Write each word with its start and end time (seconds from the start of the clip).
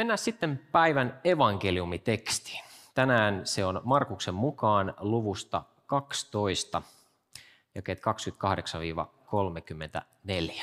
Mennään 0.00 0.18
sitten 0.18 0.60
päivän 0.72 1.20
evankeliumitekstiin. 1.24 2.64
Tänään 2.94 3.46
se 3.46 3.64
on 3.64 3.80
Markuksen 3.84 4.34
mukaan 4.34 4.94
luvusta 4.98 5.62
12, 5.86 6.82
jakeet 7.74 8.00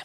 28-34. 0.00 0.04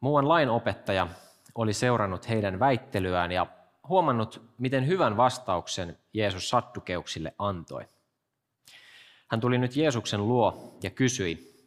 Muuan 0.00 0.28
lainopettaja 0.28 1.08
oli 1.54 1.72
seurannut 1.72 2.28
heidän 2.28 2.60
väittelyään 2.60 3.32
ja 3.32 3.46
huomannut, 3.88 4.42
miten 4.58 4.86
hyvän 4.86 5.16
vastauksen 5.16 5.98
Jeesus 6.12 6.48
sattukeuksille 6.48 7.34
antoi. 7.38 7.88
Hän 9.28 9.40
tuli 9.40 9.58
nyt 9.58 9.76
Jeesuksen 9.76 10.28
luo 10.28 10.78
ja 10.82 10.90
kysyi, 10.90 11.66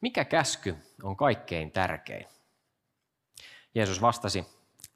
mikä 0.00 0.24
käsky 0.24 0.76
on 1.02 1.16
kaikkein 1.16 1.70
tärkein? 1.70 2.35
Jeesus 3.76 4.00
vastasi, 4.00 4.46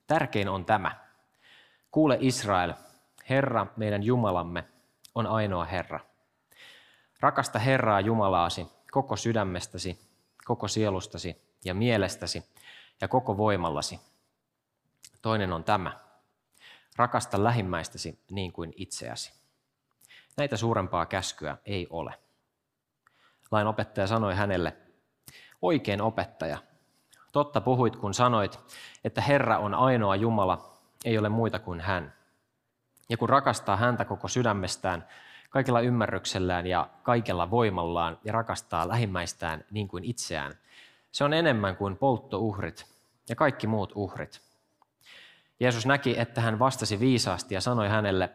tärkein 0.07 0.49
on 0.49 0.65
tämä. 0.65 0.97
Kuule 1.91 2.17
Israel, 2.21 2.75
Herra, 3.29 3.67
meidän 3.77 4.03
Jumalamme, 4.03 4.65
on 5.15 5.27
ainoa 5.27 5.65
Herra. 5.65 6.01
Rakasta 7.21 7.59
Herraa 7.59 8.01
Jumalaasi 8.01 8.67
koko 8.91 9.17
sydämestäsi, 9.17 9.99
koko 10.45 10.69
sielustasi 10.69 11.57
ja 11.65 11.75
mielestäsi 11.75 12.45
ja 13.01 13.09
koko 13.09 13.37
voimallasi. 13.37 14.01
Toinen 15.23 15.53
on 15.53 15.65
tämä. 15.65 15.99
Rakasta 16.97 17.45
lähimmäistäsi 17.45 18.19
niin 18.31 18.53
kuin 18.53 18.73
itseäsi. 18.77 19.33
Näitä 20.37 20.57
suurempaa 20.57 21.07
käskyä 21.07 21.57
ei 21.65 21.87
ole. 21.91 22.15
Lain 23.51 23.67
opettaja 23.67 24.07
sanoi 24.07 24.35
hänelle, 24.35 24.77
oikein 25.63 26.03
opettaja, 26.03 26.70
Totta 27.33 27.61
puhuit, 27.61 27.97
kun 27.97 28.15
sanoit, 28.15 28.61
että 29.05 29.21
Herra 29.21 29.59
on 29.59 29.75
ainoa 29.75 30.17
Jumala, 30.17 30.71
ei 31.05 31.19
ole 31.19 31.29
muita 31.29 31.59
kuin 31.59 31.81
hän. 31.81 32.15
Ja 33.09 33.17
kun 33.17 33.29
rakastaa 33.29 33.77
häntä 33.77 34.05
koko 34.05 34.29
sydämestään, 34.29 35.07
kaikella 35.51 35.81
ymmärryksellään 35.81 36.67
ja 36.67 36.89
kaikella 37.03 37.51
voimallaan 37.51 38.19
ja 38.25 38.33
rakastaa 38.33 38.89
lähimmäistään 38.89 39.65
niin 39.71 39.89
kuin 39.89 40.05
itseään, 40.05 40.55
se 41.13 41.25
on 41.25 41.33
enemmän 41.33 41.77
kuin 41.77 41.97
polttouhrit 41.97 42.87
ja 43.29 43.37
kaikki 43.37 43.67
muut 43.67 43.93
uhrit. 43.95 44.41
Jeesus 45.61 45.87
näki, 45.87 46.19
että 46.19 46.41
hän 46.41 46.59
vastasi 46.59 47.01
viisaasti 47.01 47.55
ja 47.55 47.61
sanoi 47.61 47.89
hänelle, 47.89 48.31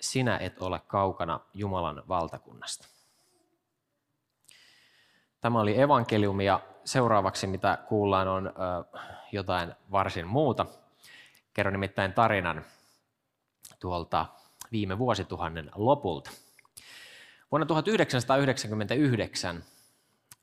sinä 0.00 0.38
et 0.38 0.62
ole 0.62 0.80
kaukana 0.86 1.40
Jumalan 1.54 2.02
valtakunnasta. 2.08 2.88
Tämä 5.40 5.60
oli 5.60 5.80
evankeliumi 5.80 6.44
ja 6.44 6.60
seuraavaksi, 6.88 7.46
mitä 7.46 7.78
kuullaan, 7.88 8.28
on 8.28 8.52
jotain 9.32 9.74
varsin 9.90 10.26
muuta. 10.26 10.66
Kerron 11.54 11.72
nimittäin 11.72 12.12
tarinan 12.12 12.64
tuolta 13.80 14.26
viime 14.72 14.98
vuosituhannen 14.98 15.70
lopulta. 15.74 16.30
Vuonna 17.50 17.66
1999 17.66 19.64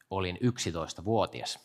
olin 0.10 0.38
11-vuotias. 0.38 1.60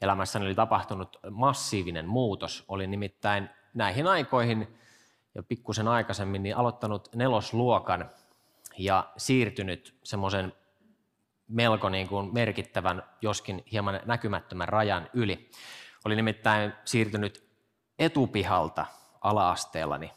Elämässäni 0.00 0.46
oli 0.46 0.54
tapahtunut 0.54 1.16
massiivinen 1.30 2.08
muutos. 2.08 2.64
Olin 2.68 2.90
nimittäin 2.90 3.50
näihin 3.74 4.06
aikoihin 4.06 4.78
ja 5.34 5.42
pikkusen 5.42 5.88
aikaisemmin 5.88 6.42
niin 6.42 6.56
aloittanut 6.56 7.08
nelosluokan 7.14 8.10
ja 8.78 9.12
siirtynyt 9.16 9.98
semmoisen 10.02 10.52
melko 11.48 11.88
niin 11.88 12.08
kuin 12.08 12.34
merkittävän, 12.34 13.02
joskin 13.22 13.64
hieman 13.72 14.00
näkymättömän 14.04 14.68
rajan 14.68 15.10
yli. 15.12 15.50
Oli 16.04 16.16
nimittäin 16.16 16.72
siirtynyt 16.84 17.48
etupihalta 17.98 18.86
ala-asteellani 19.20 20.12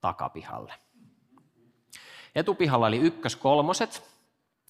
takapihalle. 0.00 0.74
Etupihalla 2.34 2.86
oli 2.86 2.98
ykkös-kolmoset 2.98 4.02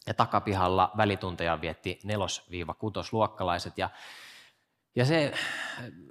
ja 0.07 0.15
takapihalla 0.15 0.91
välitunteja 0.97 1.61
vietti 1.61 1.99
nelos-kutosluokkalaiset. 2.05 3.79
Ja, 3.79 3.91
ja 4.97 5.05
se 5.05 5.33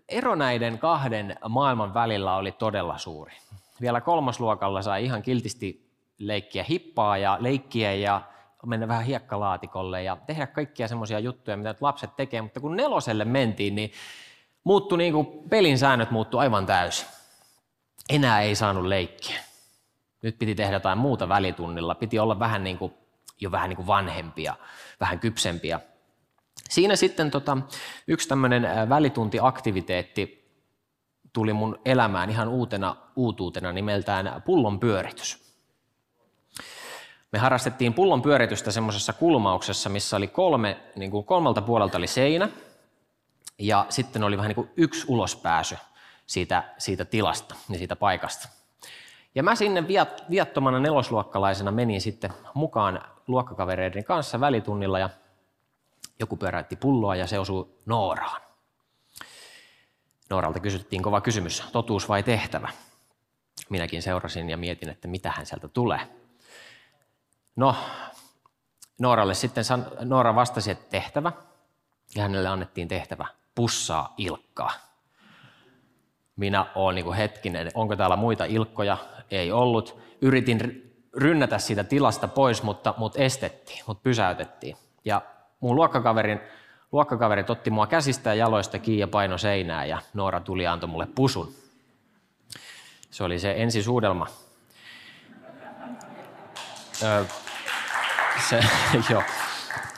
ero 0.09 0.35
näiden 0.35 0.79
kahden 0.79 1.37
maailman 1.49 1.93
välillä 1.93 2.35
oli 2.35 2.51
todella 2.51 2.97
suuri. 2.97 3.33
Vielä 3.81 4.01
kolmosluokalla 4.01 4.81
sai 4.81 5.05
ihan 5.05 5.21
kiltisti 5.21 5.91
leikkiä 6.17 6.65
hippaa 6.69 7.17
ja 7.17 7.37
leikkiä 7.39 7.93
ja 7.93 8.21
mennä 8.65 8.87
vähän 8.87 9.05
hiekkalaatikolle 9.05 10.03
ja 10.03 10.17
tehdä 10.27 10.47
kaikkia 10.47 10.87
semmoisia 10.87 11.19
juttuja, 11.19 11.57
mitä 11.57 11.75
lapset 11.81 12.15
tekee, 12.15 12.41
mutta 12.41 12.59
kun 12.59 12.75
neloselle 12.75 13.25
mentiin, 13.25 13.75
niin 13.75 13.91
muuttui 14.63 14.97
niin 14.97 15.13
kuin 15.13 15.27
pelin 15.49 15.77
säännöt 15.77 16.11
muuttu 16.11 16.37
aivan 16.37 16.65
täysin. 16.65 17.07
Enää 18.09 18.41
ei 18.41 18.55
saanut 18.55 18.85
leikkiä. 18.85 19.39
Nyt 20.21 20.39
piti 20.39 20.55
tehdä 20.55 20.75
jotain 20.75 20.97
muuta 20.97 21.29
välitunnilla. 21.29 21.95
Piti 21.95 22.19
olla 22.19 22.39
vähän 22.39 22.63
niin 22.63 22.77
kuin, 22.77 22.93
jo 23.41 23.51
vähän 23.51 23.69
niin 23.69 23.77
kuin 23.77 23.87
vanhempia, 23.87 24.55
vähän 24.99 25.19
kypsempiä. 25.19 25.79
Siinä 26.69 26.95
sitten 26.95 27.31
tota, 27.31 27.57
yksi 28.07 28.27
tämmöinen 28.27 28.89
välituntiaktiviteetti 28.89 30.47
tuli 31.33 31.53
mun 31.53 31.79
elämään 31.85 32.29
ihan 32.29 32.47
uutena 32.47 32.95
uutuutena 33.15 33.71
nimeltään 33.71 34.41
pullon 34.45 34.79
pyöritys. 34.79 35.46
Me 37.31 37.39
harrastettiin 37.39 37.93
pullon 37.93 38.21
pyöritystä 38.21 38.71
semmoisessa 38.71 39.13
kulmauksessa, 39.13 39.89
missä 39.89 40.17
oli 40.17 40.27
kolme, 40.27 40.77
niin 40.95 41.11
kuin 41.11 41.25
kolmelta 41.25 41.61
puolelta 41.61 41.97
oli 41.97 42.07
seinä 42.07 42.49
ja 43.59 43.85
sitten 43.89 44.23
oli 44.23 44.37
vähän 44.37 44.49
niin 44.49 44.55
kuin 44.55 44.69
yksi 44.77 45.05
ulospääsy 45.07 45.77
siitä, 46.25 46.63
siitä 46.77 47.05
tilasta 47.05 47.55
ja 47.69 47.77
siitä 47.77 47.95
paikasta. 47.95 48.49
Ja 49.35 49.43
mä 49.43 49.55
sinne 49.55 49.87
viat, 49.87 50.23
viattomana 50.29 50.79
nelosluokkalaisena 50.79 51.71
menin 51.71 52.01
sitten 52.01 52.33
mukaan 52.53 53.01
luokkakavereiden 53.27 54.03
kanssa 54.03 54.39
välitunnilla 54.39 54.99
ja 54.99 55.09
joku 56.19 56.37
pyöräytti 56.37 56.75
pulloa 56.75 57.15
ja 57.15 57.27
se 57.27 57.39
osui 57.39 57.69
Nooraan. 57.85 58.41
Nooralta 60.29 60.59
kysyttiin 60.59 61.01
kova 61.01 61.21
kysymys, 61.21 61.63
totuus 61.71 62.09
vai 62.09 62.23
tehtävä? 62.23 62.69
Minäkin 63.69 64.01
seurasin 64.01 64.49
ja 64.49 64.57
mietin, 64.57 64.89
että 64.89 65.07
mitä 65.07 65.33
hän 65.35 65.45
sieltä 65.45 65.67
tulee. 65.67 65.99
No, 67.57 67.75
Nooralle 68.99 69.33
sitten 69.33 69.63
Noora 69.99 70.35
vastasi, 70.35 70.71
että 70.71 70.89
tehtävä, 70.89 71.31
ja 72.15 72.21
hänelle 72.21 72.49
annettiin 72.49 72.87
tehtävä 72.87 73.27
pussaa 73.55 74.13
Ilkkaa. 74.17 74.71
Minä 76.35 76.65
olen 76.75 76.95
niin 76.95 77.13
hetkinen, 77.13 77.71
onko 77.73 77.95
täällä 77.95 78.15
muita 78.15 78.45
Ilkkoja? 78.45 78.97
Ei 79.31 79.51
ollut. 79.51 79.99
Yritin 80.21 80.83
rynnätä 81.13 81.57
siitä 81.57 81.83
tilasta 81.83 82.27
pois, 82.27 82.63
mutta 82.63 82.93
mut 82.97 83.13
estettiin, 83.15 83.83
mut 83.87 84.03
pysäytettiin. 84.03 84.77
Ja 85.05 85.21
mun 85.59 85.75
luokkakaverin, 85.75 86.39
luokkakaverit 86.91 87.49
otti 87.49 87.69
mua 87.69 87.87
käsistä 87.87 88.29
ja 88.29 88.35
jaloista 88.35 88.79
kiinni 88.79 88.99
ja 88.99 89.07
paino 89.07 89.37
seinää 89.37 89.85
ja 89.85 90.01
Noora 90.13 90.39
tuli 90.39 90.63
ja 90.63 90.73
antoi 90.73 90.89
mulle 90.89 91.07
pusun. 91.15 91.53
Se 93.11 93.23
oli 93.23 93.39
se 93.39 93.53
ensisuudelma. 93.57 94.27
Öö, 97.03 97.23
se, 98.49 98.59
joo. 99.09 99.23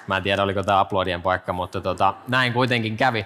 Mä 0.08 0.18
en 0.18 0.24
tiedä, 0.24 0.44
oliko 0.44 0.64
tämä 0.64 0.80
aplodien 0.80 1.22
paikka, 1.22 1.54
mutta 1.54 1.82
tota, 1.82 2.14
näin 2.28 2.54
kuitenkin 2.54 2.98
kävi. 2.98 3.26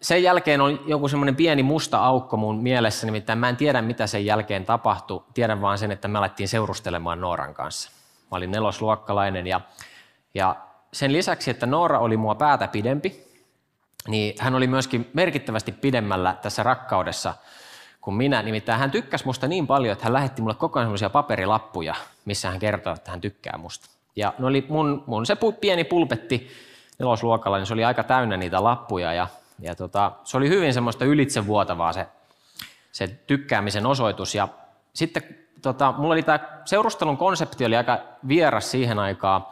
Sen 0.00 0.22
jälkeen 0.22 0.60
on 0.60 0.80
joku 0.86 1.08
semmoinen 1.08 1.36
pieni 1.36 1.62
musta 1.62 1.98
aukko 1.98 2.36
mun 2.36 2.62
mielessä, 2.62 3.06
nimittäin 3.06 3.38
mä 3.38 3.48
en 3.48 3.56
tiedä, 3.56 3.82
mitä 3.82 4.06
sen 4.06 4.26
jälkeen 4.26 4.64
tapahtui. 4.64 5.24
Tiedän 5.34 5.60
vaan 5.60 5.78
sen, 5.78 5.92
että 5.92 6.08
me 6.08 6.18
alettiin 6.18 6.48
seurustelemaan 6.48 7.20
Nooran 7.20 7.54
kanssa. 7.54 7.90
Mä 8.30 8.36
olin 8.36 8.50
nelosluokkalainen 8.50 9.46
ja, 9.46 9.60
ja 10.34 10.56
sen 10.92 11.12
lisäksi, 11.12 11.50
että 11.50 11.66
Noora 11.66 11.98
oli 11.98 12.16
mua 12.16 12.34
päätä 12.34 12.68
pidempi, 12.68 13.24
niin 14.08 14.34
hän 14.38 14.54
oli 14.54 14.66
myöskin 14.66 15.10
merkittävästi 15.14 15.72
pidemmällä 15.72 16.36
tässä 16.42 16.62
rakkaudessa 16.62 17.34
kuin 18.00 18.14
minä. 18.14 18.42
Nimittäin 18.42 18.80
hän 18.80 18.90
tykkäsi 18.90 19.24
musta 19.24 19.48
niin 19.48 19.66
paljon, 19.66 19.92
että 19.92 20.04
hän 20.04 20.12
lähetti 20.12 20.42
mulle 20.42 20.54
koko 20.54 20.78
ajan 20.78 20.86
semmoisia 20.86 21.10
paperilappuja, 21.10 21.94
missä 22.24 22.50
hän 22.50 22.58
kertoi, 22.58 22.92
että 22.92 23.10
hän 23.10 23.20
tykkää 23.20 23.58
musta. 23.58 23.91
Ja 24.16 24.34
ne 24.38 24.46
oli 24.46 24.66
mun, 24.68 25.04
mun 25.06 25.26
se 25.26 25.36
pieni 25.60 25.84
pulpetti 25.84 26.48
nelosluokalla, 26.98 27.58
niin 27.58 27.66
se 27.66 27.74
oli 27.74 27.84
aika 27.84 28.02
täynnä 28.02 28.36
niitä 28.36 28.64
lappuja 28.64 29.12
ja 29.12 29.26
Ja 29.62 29.74
tota, 29.74 30.12
se 30.24 30.36
oli 30.36 30.48
hyvin 30.48 30.74
semmoista 30.74 31.04
ylitsevuotavaa 31.04 31.92
se, 31.92 32.06
se 32.92 33.06
tykkäämisen 33.26 33.86
osoitus. 33.86 34.34
Ja 34.34 34.48
sitten 34.94 35.22
tota, 35.62 35.94
mulla 35.98 36.12
oli 36.12 36.22
tämä 36.22 36.38
seurustelun 36.64 37.16
konsepti 37.16 37.64
oli 37.64 37.76
aika 37.76 37.98
vieras 38.28 38.70
siihen 38.70 38.98
aikaan, 38.98 39.46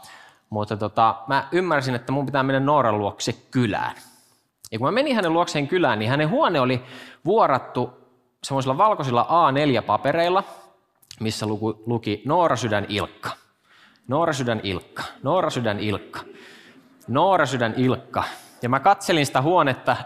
mutta 0.50 0.76
tota, 0.76 1.14
mä 1.26 1.48
ymmärsin, 1.52 1.94
että 1.94 2.12
mun 2.12 2.26
pitää 2.26 2.42
mennä 2.42 2.60
Nooran 2.60 2.98
luokse 2.98 3.32
kylään. 3.50 3.96
Ja 4.72 4.78
kun 4.78 4.88
mä 4.88 4.92
menin 4.92 5.14
hänen 5.16 5.32
luokseen 5.32 5.68
kylään, 5.68 5.98
niin 5.98 6.10
hänen 6.10 6.30
huone 6.30 6.60
oli 6.60 6.82
vuorattu 7.24 7.90
semmoisilla 8.44 8.78
valkoisilla 8.78 9.26
A4-papereilla, 9.30 10.42
missä 11.20 11.46
luki 11.86 12.22
Noora 12.24 12.56
Sydän 12.56 12.86
Ilkka. 12.88 13.39
Noora 14.08 14.32
Sydän 14.32 14.60
Ilkka, 14.62 15.02
Noora 15.22 15.50
Sydän 15.50 15.80
Ilkka, 15.80 16.20
Noora 17.08 17.46
Sydän 17.46 17.74
Ilkka. 17.76 18.24
Ja 18.62 18.68
mä 18.68 18.80
katselin 18.80 19.26
sitä 19.26 19.42
huonetta 19.42 19.96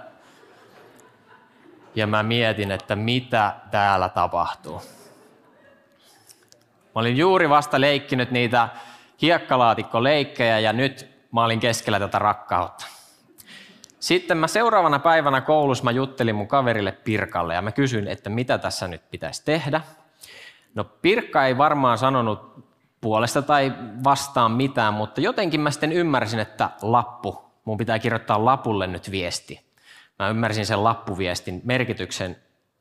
ja 1.95 2.07
mä 2.07 2.23
mietin, 2.23 2.71
että 2.71 2.97
mitä 2.97 3.55
täällä 3.71 4.09
tapahtuu. 4.09 4.83
Mä 6.95 7.01
olin 7.01 7.17
juuri 7.17 7.49
vasta 7.49 7.81
leikkinyt 7.81 8.31
niitä 8.31 8.69
hiekkalaatikkoleikkejä 9.23 10.59
ja 10.59 10.73
nyt 10.73 11.09
mä 11.33 11.45
olin 11.45 11.61
keskellä 11.61 11.99
tätä 11.99 12.19
rakkautta. 12.19 12.87
Sitten 14.01 14.37
mä 14.37 14.47
seuraavana 14.47 14.99
päivänä 14.99 15.41
koulussa 15.41 15.85
mä 15.85 15.91
juttelin 15.91 16.35
mun 16.35 16.49
kaverille 16.49 16.93
Pirkalle 16.93 17.55
ja 17.55 17.63
mä 17.63 17.73
kysyin, 17.73 18.09
että 18.09 18.31
mitä 18.31 18.59
tässä 18.59 18.89
nyt 18.89 19.11
pitäisi 19.11 19.45
tehdä. 19.45 19.81
No 20.75 20.85
Pirkka 20.85 21.47
ei 21.47 21.59
varmaan 21.59 21.99
sanonut 21.99 22.65
puolesta 23.05 23.43
tai 23.43 23.73
vastaan 24.05 24.53
mitään, 24.53 24.95
mutta 24.95 25.21
jotenkin 25.21 25.61
mä 25.61 25.71
sitten 25.71 25.93
ymmärsin, 25.93 26.41
että 26.41 26.71
lappu, 26.83 27.45
mun 27.65 27.79
pitää 27.79 27.99
kirjoittaa 27.99 28.45
lapulle 28.45 28.87
nyt 28.87 29.11
viesti. 29.11 29.65
Mä 30.19 30.29
ymmärsin 30.29 30.67
sen 30.67 30.85
lappuviestin 30.85 31.61
merkityksen 31.65 32.37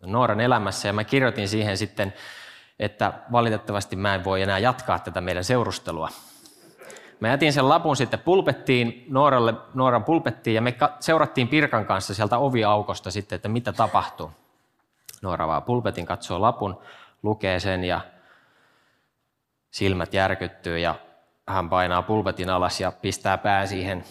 Nooran 0.06 0.42
elämässä 0.42 0.88
ja 0.88 0.94
mä 0.94 1.04
kirjoitin 1.04 1.48
siihen 1.48 1.78
sitten, 1.78 2.14
että 2.80 3.14
valitettavasti 3.32 3.96
mä 3.96 4.16
en 4.16 4.24
voi 4.24 4.42
enää 4.42 4.60
jatkaa 4.60 5.00
tätä 5.00 5.22
meidän 5.22 5.44
seurustelua. 5.44 6.10
Mä 7.20 7.28
jätin 7.28 7.54
sen 7.54 7.70
lapun 7.70 7.96
sitten 7.96 8.20
pulpettiin, 8.20 9.06
Nooralle, 9.10 9.54
Nooran 9.74 10.04
pulpettiin 10.04 10.56
ja 10.56 10.62
me 10.62 10.76
seurattiin 11.00 11.48
Pirkan 11.48 11.86
kanssa 11.86 12.14
sieltä 12.14 12.38
oviaukosta 12.38 13.12
sitten, 13.12 13.36
että 13.36 13.50
mitä 13.50 13.74
tapahtuu. 13.74 14.32
Noora 15.22 15.48
vaan 15.48 15.64
pulpetin 15.64 16.06
katsoo 16.06 16.42
lapun, 16.42 16.80
lukee 17.24 17.60
sen 17.60 17.84
ja 17.84 18.02
silmät 19.74 20.14
järkyttyy 20.14 20.80
ja 20.80 20.96
hän 21.48 21.70
painaa 21.70 22.02
pulpetin 22.02 22.50
alas 22.50 22.82
ja 22.82 22.92
pistää 22.92 23.38
pää 23.38 23.66
siihen, 23.66 24.04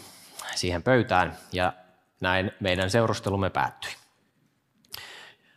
siihen 0.55 0.82
pöytään 0.82 1.37
ja 1.53 1.73
näin 2.20 2.53
meidän 2.61 2.91
seurustelumme 2.91 3.50
päättyi. 3.50 3.91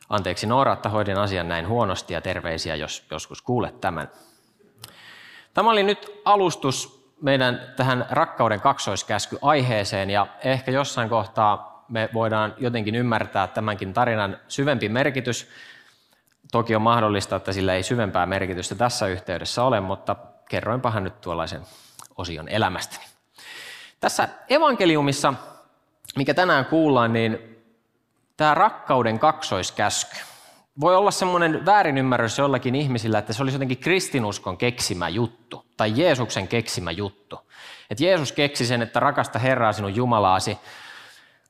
Anteeksi 0.09 0.47
Noora, 0.47 0.73
että 0.73 0.89
hoidin 0.89 1.17
asian 1.17 1.47
näin 1.47 1.67
huonosti 1.67 2.13
ja 2.13 2.21
terveisiä, 2.21 2.75
jos 2.75 3.05
joskus 3.11 3.41
kuulet 3.41 3.81
tämän. 3.81 4.11
Tämä 5.53 5.71
oli 5.71 5.83
nyt 5.83 6.21
alustus 6.25 7.11
meidän 7.21 7.73
tähän 7.75 8.05
rakkauden 8.09 8.61
kaksoiskäsky 8.61 9.37
aiheeseen 9.41 10.09
ja 10.09 10.27
ehkä 10.43 10.71
jossain 10.71 11.09
kohtaa 11.09 11.85
me 11.89 12.09
voidaan 12.13 12.53
jotenkin 12.57 12.95
ymmärtää 12.95 13.47
tämänkin 13.47 13.93
tarinan 13.93 14.37
syvempi 14.47 14.89
merkitys. 14.89 15.49
Toki 16.51 16.75
on 16.75 16.81
mahdollista, 16.81 17.35
että 17.35 17.53
sillä 17.53 17.73
ei 17.73 17.83
syvempää 17.83 18.25
merkitystä 18.25 18.75
tässä 18.75 19.07
yhteydessä 19.07 19.63
ole, 19.63 19.79
mutta 19.79 20.15
kerroinpahan 20.49 21.03
nyt 21.03 21.21
tuollaisen 21.21 21.61
osion 22.17 22.49
elämästäni. 22.49 23.05
Tässä 23.99 24.29
evankeliumissa, 24.49 25.33
mikä 26.15 26.33
tänään 26.33 26.65
kuullaan, 26.65 27.13
niin 27.13 27.57
tämä 28.37 28.53
rakkauden 28.53 29.19
kaksoiskäsky 29.19 30.17
voi 30.79 30.95
olla 30.95 31.11
semmoinen 31.11 31.65
väärinymmärrys 31.65 32.37
jollakin 32.37 32.75
ihmisillä, 32.75 33.19
että 33.19 33.33
se 33.33 33.43
olisi 33.43 33.55
jotenkin 33.55 33.77
kristinuskon 33.77 34.57
keksimä 34.57 35.09
juttu 35.09 35.65
tai 35.77 35.93
Jeesuksen 35.95 36.47
keksimä 36.47 36.91
juttu. 36.91 37.39
Että 37.89 38.03
Jeesus 38.03 38.31
keksi 38.31 38.65
sen, 38.65 38.81
että 38.81 38.99
rakasta 38.99 39.39
Herraa 39.39 39.73
sinun 39.73 39.95
Jumalaasi 39.95 40.57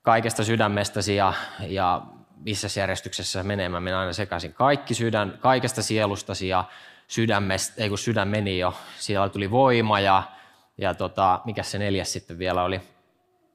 kaikesta 0.02 0.44
sydämestäsi 0.44 1.16
ja, 1.16 1.34
ja 1.60 2.02
missä 2.38 2.80
järjestyksessä 2.80 3.44
menee, 3.44 3.70
mä 3.70 3.80
menen 3.80 4.00
aina 4.00 4.14
sekaisin. 4.14 4.54
Kaikki 4.54 4.94
sydän, 4.94 5.38
kaikesta 5.40 5.84
sielustasi 5.84 6.48
ja 6.48 6.64
sydämestä, 7.08 7.84
ei 7.84 7.90
kun 7.90 7.98
sydän 7.98 8.28
meni 8.28 8.60
jo, 8.60 8.74
siellä 8.98 9.30
tuli 9.30 9.52
voima 9.52 10.00
ja, 10.00 10.24
ja 10.78 10.94
tota, 10.94 11.42
mikä 11.46 11.64
se 11.64 11.78
neljäs 11.78 12.14
sitten 12.14 12.40
vielä 12.40 12.64
oli, 12.64 12.82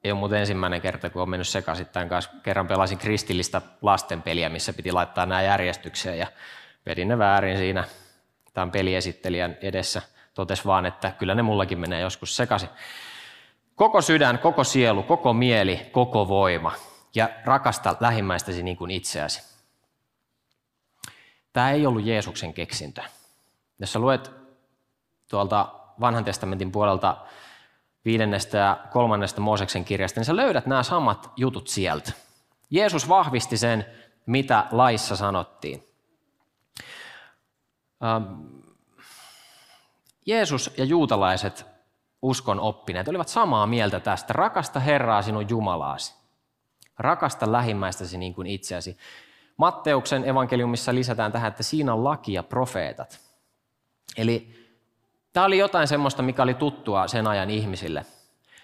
ei 0.03 0.11
ole 0.11 0.19
muuten 0.19 0.39
ensimmäinen 0.39 0.81
kerta, 0.81 1.09
kun 1.09 1.21
olen 1.21 1.29
mennyt 1.29 1.47
sekaisin 1.47 1.85
tämän 1.85 2.09
kanssa. 2.09 2.31
Kerran 2.43 2.67
pelasin 2.67 2.97
kristillistä 2.97 3.61
lastenpeliä, 3.81 4.49
missä 4.49 4.73
piti 4.73 4.91
laittaa 4.91 5.25
nämä 5.25 5.41
järjestykseen 5.41 6.19
ja 6.19 6.27
vedin 6.85 7.07
ne 7.07 7.17
väärin 7.17 7.57
siinä 7.57 7.83
tämän 8.53 8.71
peliesittelijän 8.71 9.57
edessä. 9.61 10.01
Totes 10.33 10.65
vaan, 10.65 10.85
että 10.85 11.11
kyllä 11.11 11.35
ne 11.35 11.41
mullakin 11.41 11.79
menee 11.79 12.01
joskus 12.01 12.35
sekaisin. 12.35 12.69
Koko 13.75 14.01
sydän, 14.01 14.39
koko 14.39 14.63
sielu, 14.63 15.03
koko 15.03 15.33
mieli, 15.33 15.89
koko 15.91 16.27
voima 16.27 16.71
ja 17.15 17.29
rakasta 17.45 17.95
lähimmäistäsi 17.99 18.63
niin 18.63 18.77
kuin 18.77 18.91
itseäsi. 18.91 19.51
Tämä 21.53 21.71
ei 21.71 21.85
ollut 21.85 22.05
Jeesuksen 22.05 22.53
keksintö. 22.53 23.01
Jos 23.79 23.93
sä 23.93 23.99
luet 23.99 24.31
tuolta 25.27 25.73
vanhan 25.99 26.23
testamentin 26.25 26.71
puolelta 26.71 27.17
viidennestä 28.05 28.57
ja 28.57 28.77
kolmannesta 28.91 29.41
Mooseksen 29.41 29.85
kirjasta, 29.85 30.19
niin 30.19 30.25
sä 30.25 30.35
löydät 30.35 30.65
nämä 30.65 30.83
samat 30.83 31.31
jutut 31.35 31.67
sieltä. 31.67 32.11
Jeesus 32.69 33.09
vahvisti 33.09 33.57
sen, 33.57 33.85
mitä 34.25 34.65
laissa 34.71 35.15
sanottiin. 35.15 35.87
Ähm, 38.03 38.23
Jeesus 40.25 40.73
ja 40.77 40.85
juutalaiset 40.85 41.65
uskon 42.21 42.59
oppineet 42.59 43.07
olivat 43.07 43.27
samaa 43.27 43.67
mieltä 43.67 43.99
tästä. 43.99 44.33
Rakasta 44.33 44.79
Herraa 44.79 45.21
sinun 45.21 45.49
Jumalaasi. 45.49 46.20
Rakasta 46.99 47.51
lähimmäistäsi 47.51 48.17
niin 48.17 48.33
kuin 48.33 48.47
itseäsi. 48.47 48.97
Matteuksen 49.57 50.29
evankeliumissa 50.29 50.95
lisätään 50.95 51.31
tähän, 51.31 51.47
että 51.47 51.63
siinä 51.63 51.93
on 51.93 52.03
laki 52.03 52.33
ja 52.33 52.43
profeetat. 52.43 53.19
Eli 54.17 54.61
Tämä 55.33 55.45
oli 55.45 55.57
jotain 55.57 55.87
semmoista, 55.87 56.23
mikä 56.23 56.43
oli 56.43 56.53
tuttua 56.53 57.07
sen 57.07 57.27
ajan 57.27 57.49
ihmisille. 57.49 58.05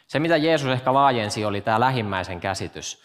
Se, 0.08 0.20
mitä 0.20 0.38
Jeesus 0.38 0.70
ehkä 0.70 0.94
laajensi, 0.94 1.46
oli 1.46 1.62
tämä 1.62 1.80
lähimmäisen 1.80 2.40
käsitys. 2.40 3.02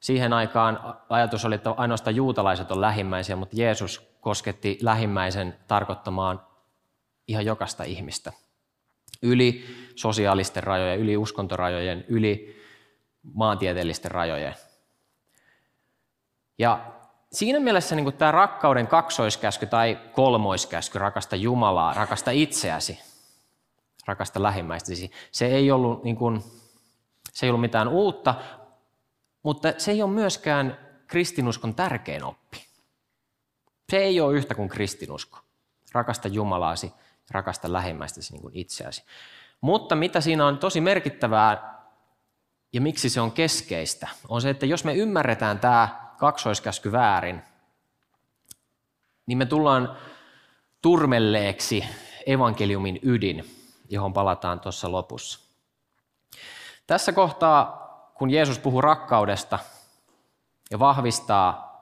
Siihen 0.00 0.32
aikaan 0.32 0.96
ajatus 1.08 1.44
oli, 1.44 1.54
että 1.54 1.70
ainoastaan 1.70 2.16
juutalaiset 2.16 2.70
on 2.70 2.80
lähimmäisiä, 2.80 3.36
mutta 3.36 3.56
Jeesus 3.58 4.16
kosketti 4.20 4.78
lähimmäisen 4.82 5.56
tarkoittamaan 5.68 6.40
ihan 7.28 7.44
jokaista 7.44 7.84
ihmistä. 7.84 8.32
Yli 9.22 9.64
sosiaalisten 9.96 10.62
rajojen, 10.62 11.00
yli 11.00 11.16
uskontorajojen, 11.16 12.04
yli 12.08 12.63
maantieteellisten 13.32 14.10
rajojen. 14.10 14.54
Ja 16.58 16.92
siinä 17.32 17.60
mielessä 17.60 17.96
niin 17.96 18.12
tämä 18.12 18.32
rakkauden 18.32 18.86
kaksoiskäsky 18.86 19.66
tai 19.66 19.98
kolmoiskäsky, 20.12 20.98
rakasta 20.98 21.36
Jumalaa, 21.36 21.94
rakasta 21.94 22.30
itseäsi, 22.30 23.00
rakasta 24.06 24.42
lähimmäistäsi, 24.42 25.10
se 25.32 25.46
ei 25.46 25.70
ollut, 25.70 26.04
niin 26.04 26.16
kuin, 26.16 26.42
se 27.32 27.46
ei 27.46 27.50
ollut 27.50 27.60
mitään 27.60 27.88
uutta, 27.88 28.34
mutta 29.42 29.72
se 29.78 29.90
ei 29.90 30.02
ole 30.02 30.10
myöskään 30.10 30.78
kristinuskon 31.06 31.74
tärkein 31.74 32.24
oppi. 32.24 32.66
Se 33.90 33.96
ei 33.96 34.20
ole 34.20 34.34
yhtä 34.34 34.54
kuin 34.54 34.68
kristinusko. 34.68 35.38
Rakasta 35.92 36.28
Jumalaasi, 36.28 36.92
rakasta 37.30 37.72
lähimmäistäsi 37.72 38.32
niin 38.32 38.42
kuin 38.42 38.56
itseäsi. 38.56 39.04
Mutta 39.60 39.94
mitä 39.94 40.20
siinä 40.20 40.46
on 40.46 40.58
tosi 40.58 40.80
merkittävää 40.80 41.74
ja 42.74 42.80
miksi 42.80 43.10
se 43.10 43.20
on 43.20 43.32
keskeistä, 43.32 44.08
on 44.28 44.42
se, 44.42 44.50
että 44.50 44.66
jos 44.66 44.84
me 44.84 44.94
ymmärretään 44.94 45.58
tämä 45.58 45.88
kaksoiskäsky 46.18 46.92
väärin, 46.92 47.42
niin 49.26 49.38
me 49.38 49.46
tullaan 49.46 49.96
turmelleeksi 50.82 51.84
evankeliumin 52.26 52.98
ydin, 53.02 53.44
johon 53.88 54.12
palataan 54.12 54.60
tuossa 54.60 54.92
lopussa. 54.92 55.40
Tässä 56.86 57.12
kohtaa, 57.12 57.84
kun 58.14 58.30
Jeesus 58.30 58.58
puhuu 58.58 58.80
rakkaudesta 58.80 59.58
ja 60.70 60.78
vahvistaa 60.78 61.74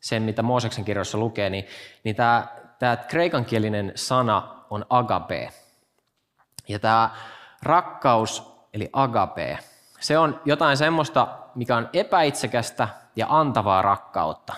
sen, 0.00 0.22
mitä 0.22 0.42
Mooseksen 0.42 0.84
kirjoissa 0.84 1.18
lukee, 1.18 1.50
niin, 1.50 1.66
niin 2.04 2.16
tämä, 2.16 2.46
tämä 2.78 2.96
kreikankielinen 2.96 3.92
sana 3.94 4.64
on 4.70 4.86
agape. 4.90 5.50
Ja 6.68 6.78
tämä 6.78 7.10
rakkaus, 7.62 8.52
eli 8.74 8.90
agape, 8.92 9.58
se 10.00 10.18
on 10.18 10.40
jotain 10.44 10.76
semmoista, 10.76 11.28
mikä 11.54 11.76
on 11.76 11.88
epäitsekästä 11.92 12.88
ja 13.16 13.26
antavaa 13.28 13.82
rakkautta. 13.82 14.54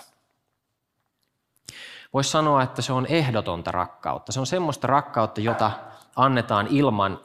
Voisi 2.13 2.29
sanoa, 2.29 2.63
että 2.63 2.81
se 2.81 2.93
on 2.93 3.05
ehdotonta 3.05 3.71
rakkautta. 3.71 4.31
Se 4.31 4.39
on 4.39 4.47
semmoista 4.47 4.87
rakkautta, 4.87 5.41
jota 5.41 5.71
annetaan 6.15 6.67
ilman 6.67 7.19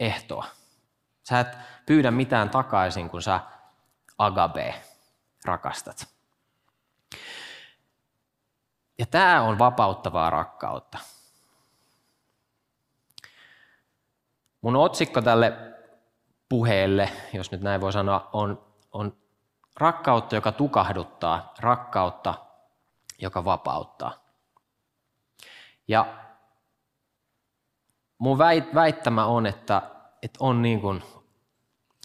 ehtoa. 0.00 0.44
Sä 1.22 1.40
et 1.40 1.56
pyydä 1.86 2.10
mitään 2.10 2.50
takaisin, 2.50 3.10
kun 3.10 3.22
sä 3.22 3.40
agabe. 4.18 4.74
rakastat. 5.44 6.08
Ja 8.98 9.06
tämä 9.06 9.42
on 9.42 9.58
vapauttavaa 9.58 10.30
rakkautta. 10.30 10.98
Mun 14.60 14.76
otsikko 14.76 15.22
tälle 15.22 15.75
puheelle, 16.48 17.10
jos 17.32 17.50
nyt 17.50 17.60
näin 17.60 17.80
voi 17.80 17.92
sanoa, 17.92 18.30
on, 18.32 18.64
on 18.92 19.16
rakkautta, 19.76 20.34
joka 20.34 20.52
tukahduttaa, 20.52 21.54
rakkautta, 21.60 22.34
joka 23.18 23.44
vapauttaa. 23.44 24.12
Ja 25.88 26.06
mun 28.18 28.38
väittämä 28.74 29.26
on, 29.26 29.46
että, 29.46 29.82
että 30.22 30.38
on 30.40 30.62
niin 30.62 30.80
kuin, 30.80 31.02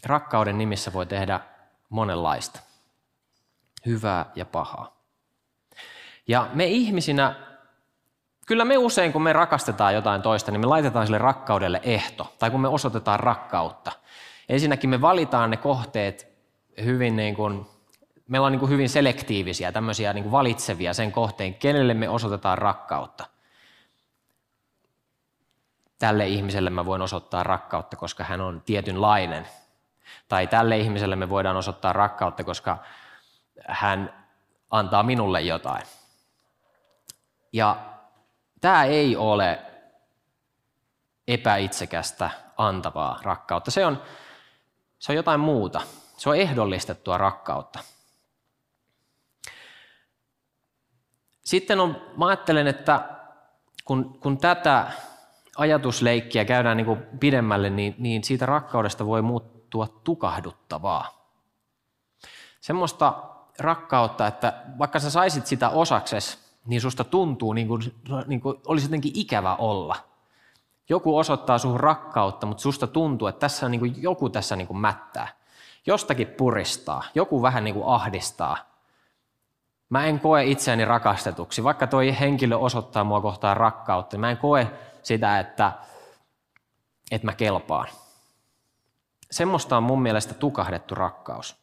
rakkauden 0.04 0.58
nimissä 0.58 0.92
voi 0.92 1.06
tehdä 1.06 1.40
monenlaista, 1.88 2.60
hyvää 3.86 4.26
ja 4.34 4.44
pahaa. 4.44 4.96
Ja 6.28 6.50
me 6.52 6.64
ihmisinä, 6.64 7.34
kyllä 8.46 8.64
me 8.64 8.78
usein 8.78 9.12
kun 9.12 9.22
me 9.22 9.32
rakastetaan 9.32 9.94
jotain 9.94 10.22
toista, 10.22 10.50
niin 10.50 10.60
me 10.60 10.66
laitetaan 10.66 11.06
sille 11.06 11.18
rakkaudelle 11.18 11.80
ehto, 11.82 12.34
tai 12.38 12.50
kun 12.50 12.60
me 12.60 12.68
osoitetaan 12.68 13.20
rakkautta. 13.20 13.92
Ensinnäkin 14.48 14.90
me 14.90 15.00
valitaan 15.00 15.50
ne 15.50 15.56
kohteet 15.56 16.32
hyvin 16.84 17.16
niin 17.16 17.36
kuin, 17.36 17.66
meillä 18.28 18.46
on 18.46 18.52
niin 18.52 18.60
kuin 18.60 18.70
hyvin 18.70 18.88
selektiivisiä, 18.88 19.72
tämmöisiä 19.72 20.12
niin 20.12 20.24
kuin 20.24 20.32
valitsevia 20.32 20.94
sen 20.94 21.12
kohteen, 21.12 21.54
kenelle 21.54 21.94
me 21.94 22.08
osoitetaan 22.08 22.58
rakkautta. 22.58 23.24
Tälle 25.98 26.26
ihmiselle 26.26 26.70
mä 26.70 26.86
voin 26.86 27.02
osoittaa 27.02 27.42
rakkautta, 27.42 27.96
koska 27.96 28.24
hän 28.24 28.40
on 28.40 28.62
tietynlainen. 28.66 29.46
Tai 30.28 30.46
tälle 30.46 30.78
ihmiselle 30.78 31.16
me 31.16 31.28
voidaan 31.28 31.56
osoittaa 31.56 31.92
rakkautta, 31.92 32.44
koska 32.44 32.78
hän 33.68 34.26
antaa 34.70 35.02
minulle 35.02 35.40
jotain. 35.40 35.82
Ja 37.52 37.76
tämä 38.60 38.84
ei 38.84 39.16
ole 39.16 39.58
epäitsekästä 41.28 42.30
antavaa 42.56 43.20
rakkautta. 43.22 43.70
Se 43.70 43.86
on, 43.86 44.02
se 45.02 45.12
on 45.12 45.16
jotain 45.16 45.40
muuta. 45.40 45.80
Se 46.16 46.28
on 46.28 46.36
ehdollistettua 46.36 47.18
rakkautta. 47.18 47.78
Sitten 51.44 51.80
on, 51.80 51.96
mä 52.16 52.26
ajattelen, 52.26 52.66
että 52.66 53.08
kun, 53.84 54.18
kun 54.20 54.38
tätä 54.38 54.92
ajatusleikkiä 55.56 56.44
käydään 56.44 56.76
niin 56.76 56.84
kuin 56.84 57.02
pidemmälle, 57.20 57.70
niin, 57.70 57.94
niin 57.98 58.24
siitä 58.24 58.46
rakkaudesta 58.46 59.06
voi 59.06 59.22
muuttua 59.22 59.88
tukahduttavaa. 60.04 61.28
Semmoista 62.60 63.22
rakkautta, 63.58 64.26
että 64.26 64.62
vaikka 64.78 64.98
sä 64.98 65.10
saisit 65.10 65.46
sitä 65.46 65.68
osakses, 65.68 66.38
niin 66.66 66.80
susta 66.80 67.04
tuntuu 67.04 67.52
niin 67.52 67.68
kuin, 67.68 67.82
niin 68.26 68.40
kuin 68.40 68.60
olisi 68.66 68.86
jotenkin 68.86 69.12
ikävä 69.14 69.54
olla. 69.54 70.11
Joku 70.92 71.18
osoittaa 71.18 71.58
suhun 71.58 71.80
rakkautta, 71.80 72.46
mutta 72.46 72.60
susta 72.60 72.86
tuntuu, 72.86 73.28
että 73.28 73.40
tässä 73.40 73.66
on 73.66 73.72
niin 73.72 73.78
kuin, 73.78 74.02
joku 74.02 74.28
tässä 74.28 74.56
niin 74.56 74.66
kuin 74.66 74.76
mättää. 74.76 75.28
Jostakin 75.86 76.26
puristaa, 76.26 77.02
joku 77.14 77.42
vähän 77.42 77.64
niin 77.64 77.74
kuin 77.74 77.86
ahdistaa. 77.86 78.56
Mä 79.88 80.04
en 80.04 80.20
koe 80.20 80.44
itseäni 80.44 80.84
rakastetuksi. 80.84 81.64
Vaikka 81.64 81.86
toi 81.86 82.18
henkilö 82.20 82.56
osoittaa 82.56 83.04
mua 83.04 83.20
kohtaan 83.20 83.56
rakkautta, 83.56 84.14
niin 84.14 84.20
mä 84.20 84.30
en 84.30 84.36
koe 84.36 84.70
sitä, 85.02 85.38
että, 85.38 85.72
että 87.10 87.26
mä 87.26 87.32
kelpaan. 87.34 87.88
Semmoista 89.30 89.76
on 89.76 89.82
mun 89.82 90.02
mielestä 90.02 90.34
tukahdettu 90.34 90.94
rakkaus. 90.94 91.61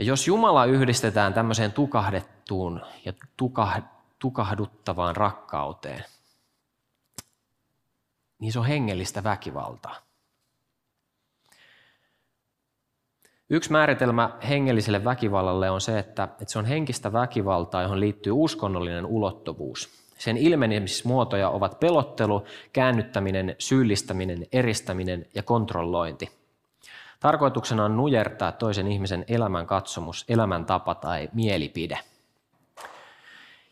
Ja 0.00 0.06
jos 0.06 0.26
Jumala 0.26 0.64
yhdistetään 0.64 1.34
tämmöiseen 1.34 1.72
tukahdettuun 1.72 2.80
ja 3.04 3.12
tukahduttavaan 4.18 5.16
rakkauteen, 5.16 6.04
niin 8.38 8.52
se 8.52 8.58
on 8.58 8.66
hengellistä 8.66 9.24
väkivaltaa. 9.24 9.96
Yksi 13.50 13.72
määritelmä 13.72 14.30
hengelliselle 14.48 15.04
väkivallalle 15.04 15.70
on 15.70 15.80
se, 15.80 15.98
että, 15.98 16.24
että 16.24 16.52
se 16.52 16.58
on 16.58 16.64
henkistä 16.64 17.12
väkivaltaa, 17.12 17.82
johon 17.82 18.00
liittyy 18.00 18.32
uskonnollinen 18.32 19.06
ulottuvuus. 19.06 19.90
Sen 20.18 20.36
ilmenemismuotoja 20.36 21.50
ovat 21.50 21.80
pelottelu, 21.80 22.44
käännyttäminen, 22.72 23.56
syyllistäminen, 23.58 24.46
eristäminen 24.52 25.26
ja 25.34 25.42
kontrollointi. 25.42 26.39
Tarkoituksena 27.20 27.84
on 27.84 27.96
nujertaa 27.96 28.52
toisen 28.52 28.86
ihmisen 28.86 29.24
elämän 29.28 29.66
katsomus, 29.66 30.24
elämäntapa 30.28 30.94
tai 30.94 31.28
mielipide. 31.32 31.98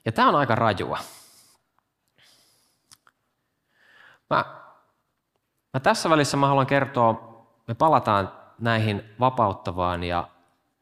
Ja 0.04 0.12
tämä 0.12 0.28
on 0.28 0.34
aika 0.34 0.54
rajua. 0.54 0.98
Mä, 4.30 4.44
mä 5.74 5.80
tässä 5.82 6.10
välissä 6.10 6.36
mä 6.36 6.46
haluan 6.46 6.66
kertoa, 6.66 7.44
me 7.66 7.74
palataan 7.74 8.32
näihin 8.58 9.04
vapauttavaan 9.20 10.04
ja, 10.04 10.28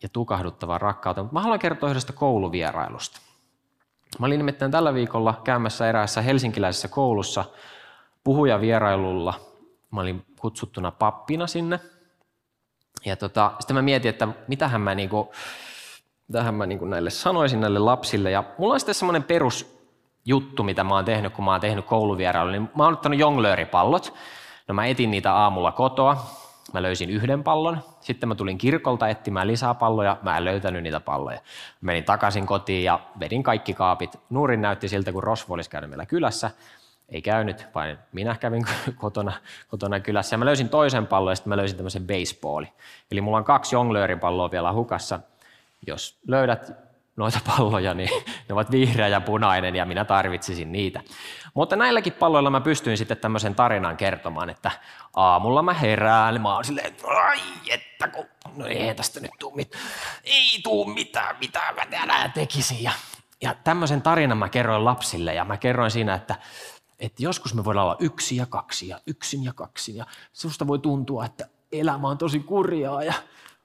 ja 0.03 0.09
tukahduttavaan 0.09 0.81
rakkauteen, 0.81 1.25
mutta 1.25 1.35
mä 1.35 1.41
haluan 1.43 1.59
kertoa 1.59 1.91
yhdestä 1.91 2.13
kouluvierailusta. 2.13 3.21
Mä 4.19 4.27
olin 4.27 4.39
nimittäin 4.39 4.71
tällä 4.71 4.95
viikolla 4.95 5.41
käymässä 5.45 5.89
eräässä 5.89 6.23
helsinkiläisessä 6.23 6.89
koulussa 6.89 7.45
puhujavierailulla. 8.25 9.35
Mä 9.91 10.01
olin 10.01 10.27
kutsuttuna 10.41 10.91
pappina 10.91 11.47
sinne– 11.47 11.81
ja 13.07 13.17
tota, 13.17 13.53
sitten 13.59 13.77
mä 13.77 13.83
mietin, 13.83 14.09
että 14.09 14.29
mitähän 14.49 14.81
mä, 14.81 14.95
niinku, 14.95 15.33
mitähän 16.29 16.55
mä 16.55 16.67
niinku 16.67 16.85
näille 16.85 17.11
sanoisin 17.11 17.61
näille 17.61 17.79
lapsille. 17.79 18.31
Ja 18.31 18.45
mulla 18.59 18.75
on 18.75 18.81
sitten 18.81 18.95
semmoinen 18.95 19.23
perusjuttu, 19.23 20.63
mitä 20.63 20.85
mä 20.85 20.95
oon 20.95 21.05
tehnyt, 21.05 21.33
kun 21.33 21.45
mä 21.45 21.51
oon 21.51 21.61
tehnyt 21.61 21.85
kouluvierailu. 21.85 22.51
Niin 22.51 22.71
mä 22.77 22.85
oon 22.85 22.93
ottanut 22.93 23.19
jonglööripallot. 23.19 24.15
No 24.69 24.75
mä 24.75 24.87
etin 24.87 25.11
niitä 25.11 25.35
aamulla 25.35 25.73
kotoa. 25.73 26.27
Mä 26.73 26.83
löysin 26.83 27.11
yhden 27.11 27.45
pallon. 27.45 27.79
Sitten 28.01 28.29
mä 28.29 28.35
tulin 28.35 28.59
kirkolta 28.59 29.09
etsimään 29.09 29.47
lisää 29.47 29.75
palloja. 29.75 30.17
Mä 30.23 30.37
en 30.37 30.45
löytänyt 30.45 30.83
niitä 30.83 31.01
palloja. 31.01 31.41
Menin 31.81 32.05
takaisin 32.05 32.47
kotiin 32.47 32.85
ja 32.85 33.01
vedin 33.21 33.43
kaikki 33.43 33.75
kaapit. 33.75 34.21
Nuurin 34.31 34.63
näytti 34.63 34.89
siltä, 34.89 35.13
kun 35.13 35.23
Rosvo 35.23 35.55
olisi 35.55 35.71
käynyt 35.71 35.91
meillä 35.91 36.07
kylässä 36.07 36.51
ei 37.09 37.23
käynyt, 37.23 37.67
vain 37.75 37.99
minä 38.13 38.37
kävin 38.41 38.67
kotona, 38.97 39.33
kotona 39.69 40.01
kylässä. 40.01 40.35
Ja 40.35 40.39
mä 40.39 40.45
löysin 40.45 40.69
toisen 40.69 41.07
pallon 41.07 41.33
ja 41.33 41.37
sitten 41.37 41.49
mä 41.49 41.57
löysin 41.57 41.77
tämmöisen 41.77 42.07
baseballin. 42.07 42.73
Eli 43.11 43.21
mulla 43.21 43.39
on 43.39 43.45
kaksi 43.45 43.75
jonglööripalloa 43.75 44.51
vielä 44.51 44.73
hukassa. 44.73 45.21
Jos 45.87 46.19
löydät 46.29 46.73
noita 47.17 47.41
palloja, 47.47 47.95
niin 47.95 48.11
ne 48.49 48.53
ovat 48.53 48.71
vihreä 48.71 49.09
ja 49.09 49.21
punainen 49.21 49.77
ja 49.77 49.85
minä 49.85 50.05
tarvitsisin 50.05 50.73
niitä. 50.73 51.01
Mutta 51.55 51.77
näilläkin 51.77 52.13
palloilla 52.13 52.51
mä 52.51 52.61
pystyin 52.61 52.99
sitten 52.99 53.17
tämmöisen 53.17 53.55
tarinan 53.55 53.97
kertomaan, 53.97 54.51
että 54.51 54.71
aamulla 55.15 55.63
mä 55.63 55.75
herään, 55.75 56.41
mä 56.43 56.55
oon 56.55 56.65
silleen, 56.65 56.95
ai 57.05 57.39
että 57.71 58.09
kun, 58.09 58.27
no 58.57 58.67
ei 58.67 58.95
tästä 58.95 59.21
nyt 59.21 59.31
tuu 59.39 59.53
mitään, 59.55 59.85
ei 60.25 60.61
tuu 60.63 60.85
mitään, 60.85 61.37
mitä 61.41 61.61
mä 62.07 62.29
tekisin. 62.29 62.83
Ja, 62.83 62.93
ja 63.43 63.55
tämmöisen 63.65 64.03
tarinan 64.03 64.39
mä 64.39 64.49
kerroin 64.49 64.85
lapsille 64.85 65.35
ja 65.35 65.45
mä 65.45 65.57
kerroin 65.57 65.91
siinä, 65.91 66.15
että 66.15 66.35
että 66.99 67.23
joskus 67.23 67.55
me 67.55 67.65
voidaan 67.65 67.87
olla 67.87 67.97
yksi 68.01 68.37
ja 68.37 68.47
kaksi 68.47 68.89
ja 68.89 69.01
yksin 69.07 69.45
ja 69.45 69.53
kaksin 69.53 69.97
ja 69.97 70.07
susta 70.33 70.67
voi 70.67 70.79
tuntua, 70.79 71.25
että 71.25 71.49
elämä 71.73 72.09
on 72.09 72.19
tosi 72.19 72.41
kurjaa 72.41 73.03
ja 73.03 73.15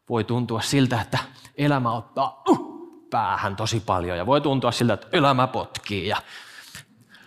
voi 0.10 0.24
tuntua 0.24 0.62
siltä, 0.62 1.02
että 1.02 1.20
elämä 1.56 1.94
ottaa 1.94 2.44
uh, 2.50 2.72
päähän 3.10 3.56
tosi 3.56 3.80
paljon 3.80 4.18
ja 4.18 4.26
voi 4.26 4.42
tuntua 4.42 4.72
siltä, 4.72 4.94
että 4.94 5.08
elämä 5.12 5.48
potkii 5.48 6.08
ja, 6.08 6.18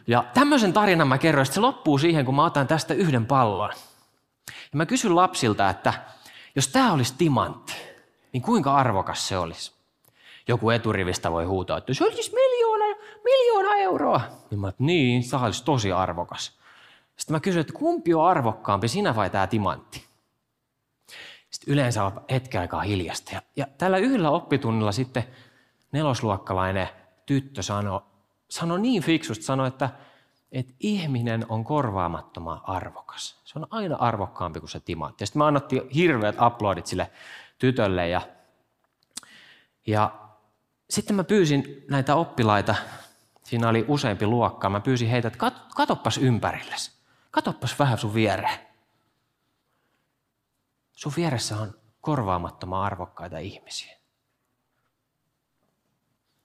ja 0.06 0.24
tämmöisen 0.34 0.72
tarinan 0.72 1.08
mä 1.08 1.18
kerroin, 1.18 1.42
että 1.42 1.54
se 1.54 1.60
loppuu 1.60 1.98
siihen, 1.98 2.24
kun 2.24 2.34
mä 2.34 2.44
otan 2.44 2.66
tästä 2.66 2.94
yhden 2.94 3.26
pallon. 3.26 3.70
Ja 4.46 4.76
mä 4.76 4.86
kysyn 4.86 5.16
lapsilta, 5.16 5.70
että 5.70 5.94
jos 6.56 6.68
tämä 6.68 6.92
olisi 6.92 7.14
timantti, 7.18 7.74
niin 8.32 8.42
kuinka 8.42 8.74
arvokas 8.74 9.28
se 9.28 9.38
olisi? 9.38 9.72
Joku 10.48 10.70
eturivistä 10.70 11.32
voi 11.32 11.44
huutaa, 11.44 11.78
että 11.78 11.94
se 11.94 12.04
olisi 12.04 12.32
miljoona 12.34 13.03
miljoona 13.24 13.76
euroa. 13.76 14.20
Niin 14.50 14.60
mä 14.60 14.72
niin, 14.78 15.22
se 15.22 15.36
olisi 15.36 15.64
tosi 15.64 15.92
arvokas. 15.92 16.58
Sitten 17.16 17.34
mä 17.36 17.40
kysyin, 17.40 17.60
että 17.60 17.72
kumpi 17.72 18.14
on 18.14 18.26
arvokkaampi, 18.26 18.88
sinä 18.88 19.16
vai 19.16 19.30
tämä 19.30 19.46
timantti? 19.46 20.04
Sitten 21.50 21.72
yleensä 21.74 22.04
on 22.04 22.20
hetken 22.30 22.60
aikaa 22.60 22.82
hiljasta. 22.82 23.34
Ja, 23.34 23.42
ja 23.56 23.66
tällä 23.78 23.98
yhdellä 23.98 24.30
oppitunnilla 24.30 24.92
sitten 24.92 25.24
nelosluokkalainen 25.92 26.88
tyttö 27.26 27.62
sanoi, 27.62 28.00
sanoi 28.48 28.80
niin 28.80 29.02
fiksusti, 29.02 29.44
sanoi, 29.44 29.68
että, 29.68 29.90
että 30.52 30.74
ihminen 30.80 31.46
on 31.48 31.64
korvaamattoman 31.64 32.60
arvokas. 32.64 33.40
Se 33.44 33.58
on 33.58 33.66
aina 33.70 33.96
arvokkaampi 33.96 34.60
kuin 34.60 34.70
se 34.70 34.80
timantti. 34.80 35.22
Ja 35.22 35.26
sitten 35.26 35.38
mä 35.38 35.46
annettiin 35.46 35.88
hirveät 35.88 36.34
aplodit 36.38 36.86
sille 36.86 37.10
tytölle 37.58 38.08
ja, 38.08 38.22
ja 39.86 40.10
sitten 40.90 41.16
mä 41.16 41.24
pyysin 41.24 41.84
näitä 41.90 42.14
oppilaita 42.14 42.74
Siinä 43.44 43.68
oli 43.68 43.84
useampi 43.88 44.26
luokka. 44.26 44.68
Mä 44.68 44.80
pyysin 44.80 45.08
heitä, 45.08 45.28
että 45.28 45.50
katoppas 45.74 46.18
ympärillesi. 46.18 46.92
katoppas 47.30 47.78
vähän 47.78 47.98
sun 47.98 48.14
viereen. 48.14 48.58
Sun 50.92 51.12
vieressä 51.16 51.56
on 51.56 51.74
korvaamattoman 52.00 52.82
arvokkaita 52.82 53.38
ihmisiä. 53.38 53.96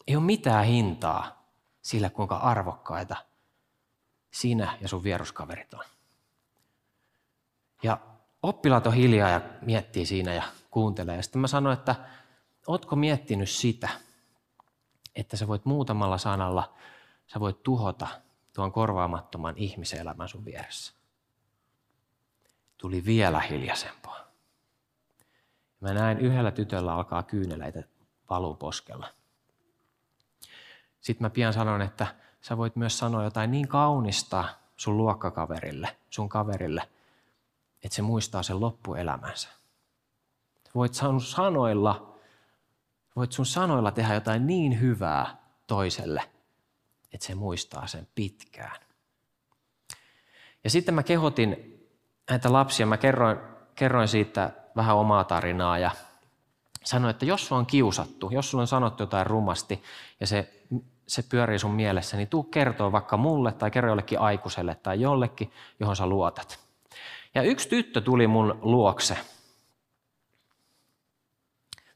Ei 0.07 0.15
ole 0.15 0.23
mitään 0.23 0.65
hintaa 0.65 1.51
sillä, 1.81 2.09
kuinka 2.09 2.35
arvokkaita 2.35 3.15
sinä 4.31 4.77
ja 4.81 4.87
sun 4.87 5.03
vieruskaverit 5.03 5.73
on. 5.73 5.85
Ja 7.83 7.97
oppilaat 8.43 8.87
on 8.87 8.93
hiljaa 8.93 9.29
ja 9.29 9.41
miettii 9.61 10.05
siinä 10.05 10.33
ja 10.33 10.43
kuuntelee. 10.71 11.15
Ja 11.15 11.23
sitten 11.23 11.41
mä 11.41 11.47
sanoin, 11.47 11.77
että 11.77 11.95
ootko 12.67 12.95
miettinyt 12.95 13.49
sitä, 13.49 13.89
että 15.19 15.37
sä 15.37 15.47
voit 15.47 15.65
muutamalla 15.65 16.17
sanalla, 16.17 16.73
sä 17.27 17.39
voit 17.39 17.63
tuhota 17.63 18.07
tuon 18.53 18.71
korvaamattoman 18.71 19.53
ihmiselämän 19.57 20.27
sun 20.27 20.45
vieressä. 20.45 20.93
Tuli 22.77 23.05
vielä 23.05 23.39
hiljaisempaa. 23.39 24.19
Mä 25.79 25.93
näin 25.93 26.19
yhdellä 26.19 26.51
tytöllä 26.51 26.93
alkaa 26.93 27.23
kyyneleitä 27.23 27.83
valuu 28.29 28.55
poskella. 28.55 29.07
Sitten 31.01 31.25
mä 31.25 31.29
pian 31.29 31.53
sanon, 31.53 31.81
että 31.81 32.07
sä 32.41 32.57
voit 32.57 32.75
myös 32.75 32.97
sanoa 32.97 33.23
jotain 33.23 33.51
niin 33.51 33.67
kaunista 33.67 34.45
sun 34.77 34.97
luokkakaverille, 34.97 35.97
sun 36.09 36.29
kaverille, 36.29 36.89
että 37.83 37.95
se 37.95 38.01
muistaa 38.01 38.43
sen 38.43 38.59
loppuelämänsä. 38.59 39.49
Voit 40.75 40.93
sanoilla, 41.19 42.08
voit 43.19 43.31
sun 43.31 43.45
sanoilla 43.45 43.91
tehdä 43.91 44.13
jotain 44.13 44.47
niin 44.47 44.81
hyvää 44.81 45.37
toiselle, 45.67 46.23
että 47.13 47.27
se 47.27 47.35
muistaa 47.35 47.87
sen 47.87 48.07
pitkään. 48.15 48.79
Ja 50.63 50.69
sitten 50.69 50.93
mä 50.93 51.03
kehotin 51.03 51.79
näitä 52.29 52.53
lapsia, 52.53 52.85
mä 52.85 52.97
kerroin, 52.97 53.37
kerroin 53.75 54.07
siitä 54.07 54.51
vähän 54.75 54.95
omaa 54.95 55.23
tarinaa 55.23 55.77
ja 55.77 55.91
sanoin, 56.83 57.09
että 57.09 57.25
jos 57.25 57.47
sulla 57.47 57.59
on 57.59 57.65
kiusattu, 57.65 58.29
jos 58.31 58.51
sulla 58.51 58.61
on 58.61 58.67
sanottu 58.67 59.03
jotain 59.03 59.27
rumasti 59.27 59.83
ja 60.19 60.27
se, 60.27 60.65
se 61.07 61.23
pyörii 61.23 61.59
sun 61.59 61.71
mielessä, 61.71 62.17
niin 62.17 62.27
tuu 62.27 62.43
kertoa 62.43 62.91
vaikka 62.91 63.17
mulle 63.17 63.51
tai 63.51 63.71
kerro 63.71 63.89
jollekin 63.89 64.19
aikuiselle 64.19 64.75
tai 64.75 65.01
jollekin, 65.01 65.51
johon 65.79 65.95
sä 65.95 66.05
luotat. 66.05 66.59
Ja 67.35 67.41
yksi 67.41 67.69
tyttö 67.69 68.01
tuli 68.01 68.27
mun 68.27 68.59
luokse 68.61 69.17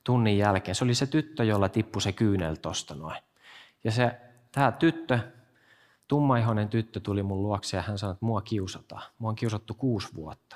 tunnin 0.03 0.37
jälkeen. 0.37 0.75
Se 0.75 0.83
oli 0.83 0.95
se 0.95 1.07
tyttö, 1.07 1.43
jolla 1.43 1.69
tippui 1.69 2.01
se 2.01 2.11
kyynel 2.11 2.55
tosta 2.55 2.95
noin. 2.95 3.21
Ja 3.83 3.91
se, 3.91 4.17
tämä 4.51 4.71
tyttö, 4.71 5.19
tummaihoinen 6.07 6.69
tyttö 6.69 6.99
tuli 6.99 7.23
mun 7.23 7.43
luokse 7.43 7.77
ja 7.77 7.83
hän 7.83 7.97
sanoi, 7.97 8.13
että 8.13 8.25
mua 8.25 8.41
kiusataan. 8.41 9.03
Mua 9.19 9.29
on 9.29 9.35
kiusattu 9.35 9.73
kuusi 9.73 10.15
vuotta. 10.15 10.55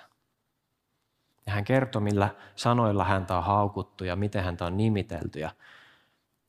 Ja 1.45 1.53
hän 1.53 1.63
kertoi, 1.63 2.01
millä 2.01 2.29
sanoilla 2.55 3.03
häntä 3.03 3.37
on 3.37 3.43
haukuttu 3.43 4.03
ja 4.03 4.15
miten 4.15 4.43
häntä 4.43 4.65
on 4.65 4.77
nimitelty. 4.77 5.39
Ja, 5.39 5.51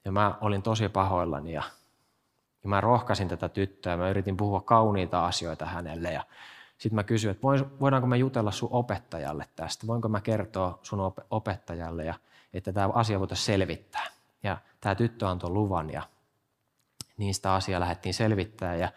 ja 0.04 0.12
mä 0.12 0.34
olin 0.40 0.62
tosi 0.62 0.88
pahoillani 0.88 1.52
ja, 1.52 1.62
ja 2.62 2.68
mä 2.68 2.80
rohkasin 2.80 3.28
tätä 3.28 3.48
tyttöä. 3.48 3.96
Mä 3.96 4.10
yritin 4.10 4.36
puhua 4.36 4.60
kauniita 4.60 5.26
asioita 5.26 5.66
hänelle 5.66 6.12
ja 6.12 6.24
sitten 6.78 6.94
mä 6.94 7.04
kysyin, 7.04 7.30
että 7.30 7.42
voidaanko 7.80 8.06
me 8.06 8.16
jutella 8.16 8.50
sun 8.50 8.68
opettajalle 8.72 9.46
tästä? 9.56 9.86
Voinko 9.86 10.08
mä 10.08 10.20
kertoa 10.20 10.78
sun 10.82 11.12
opettajalle, 11.30 12.04
ja, 12.04 12.14
että 12.52 12.72
tämä 12.72 12.88
asia 12.88 13.20
voitaisiin 13.20 13.46
selvittää? 13.46 14.06
Ja 14.42 14.58
tämä 14.80 14.94
tyttö 14.94 15.28
antoi 15.28 15.50
luvan 15.50 15.90
ja 15.90 16.02
sitä 17.30 17.54
asiaa 17.54 17.80
lähdettiin 17.80 18.14
selvittää. 18.14 18.76
Ja 18.76 18.92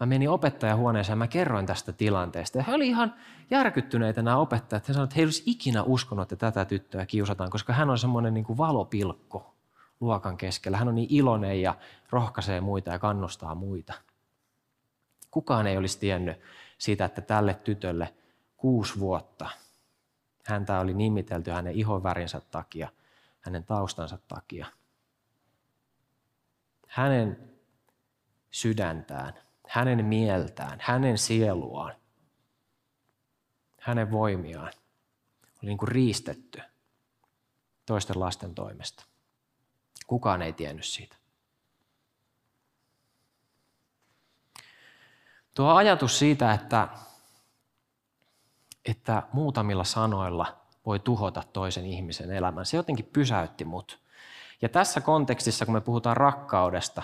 mä 0.00 0.06
menin 0.06 0.30
opettajahuoneeseen 0.30 1.12
ja 1.12 1.16
mä 1.16 1.26
kerroin 1.26 1.66
tästä 1.66 1.92
tilanteesta. 1.92 2.58
Ja 2.58 2.64
he 2.64 2.74
olivat 2.74 2.88
ihan 2.88 3.14
järkyttyneitä 3.50 4.22
nämä 4.22 4.36
opettajat. 4.36 4.88
He 4.88 4.92
sanoivat, 4.92 5.10
että 5.10 5.16
he 5.16 5.22
eivät 5.22 5.42
ikinä 5.46 5.82
uskonut, 5.82 6.32
että 6.32 6.46
tätä 6.46 6.64
tyttöä 6.64 7.06
kiusataan, 7.06 7.50
koska 7.50 7.72
hän 7.72 7.90
on 7.90 7.98
semmoinen 7.98 8.34
niin 8.34 8.44
kuin 8.44 8.58
valopilkku 8.58 9.46
luokan 10.00 10.36
keskellä. 10.36 10.78
Hän 10.78 10.88
on 10.88 10.94
niin 10.94 11.08
iloinen 11.10 11.62
ja 11.62 11.74
rohkaisee 12.10 12.60
muita 12.60 12.90
ja 12.90 12.98
kannustaa 12.98 13.54
muita. 13.54 13.94
Kukaan 15.30 15.66
ei 15.66 15.76
olisi 15.76 15.98
tiennyt 15.98 16.40
siitä, 16.78 17.04
että 17.04 17.20
tälle 17.20 17.54
tytölle 17.54 18.14
kuusi 18.56 19.00
vuotta 19.00 19.48
häntä 20.48 20.80
oli 20.80 20.94
nimitelty 20.94 21.50
hänen 21.50 21.74
ihonvärinsä 21.74 22.40
takia, 22.40 22.88
hänen 23.40 23.64
taustansa 23.64 24.18
takia. 24.28 24.66
Hänen 26.88 27.50
sydäntään, 28.50 29.34
hänen 29.68 30.04
mieltään, 30.04 30.78
hänen 30.82 31.18
sieluaan, 31.18 31.94
hänen 33.80 34.10
voimiaan 34.10 34.72
oli 35.62 35.70
niin 35.70 35.78
kuin 35.78 35.88
riistetty 35.88 36.60
toisten 37.86 38.20
lasten 38.20 38.54
toimesta. 38.54 39.04
Kukaan 40.06 40.42
ei 40.42 40.52
tiennyt 40.52 40.84
siitä. 40.84 41.16
Tuo 45.54 45.74
ajatus 45.74 46.18
siitä, 46.18 46.52
että, 46.52 46.88
että 48.88 49.22
muutamilla 49.32 49.84
sanoilla 49.84 50.60
voi 50.86 50.98
tuhota 50.98 51.42
toisen 51.52 51.86
ihmisen 51.86 52.30
elämän, 52.30 52.66
se 52.66 52.76
jotenkin 52.76 53.10
pysäytti 53.12 53.64
mut. 53.64 54.00
Ja 54.62 54.68
tässä 54.68 55.00
kontekstissa, 55.00 55.64
kun 55.64 55.74
me 55.74 55.80
puhutaan 55.80 56.16
rakkaudesta, 56.16 57.02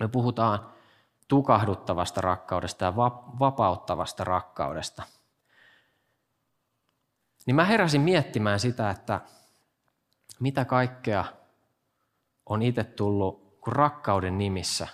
me 0.00 0.08
puhutaan 0.08 0.72
tukahduttavasta 1.28 2.20
rakkaudesta 2.20 2.84
ja 2.84 2.96
vapauttavasta 3.38 4.24
rakkaudesta, 4.24 5.02
niin 7.46 7.54
mä 7.54 7.64
heräsin 7.64 8.00
miettimään 8.00 8.60
sitä, 8.60 8.90
että 8.90 9.20
mitä 10.40 10.64
kaikkea 10.64 11.24
on 12.46 12.62
itse 12.62 12.84
tullut 12.84 13.58
kuin 13.60 13.76
rakkauden 13.76 14.38
nimissä 14.38 14.88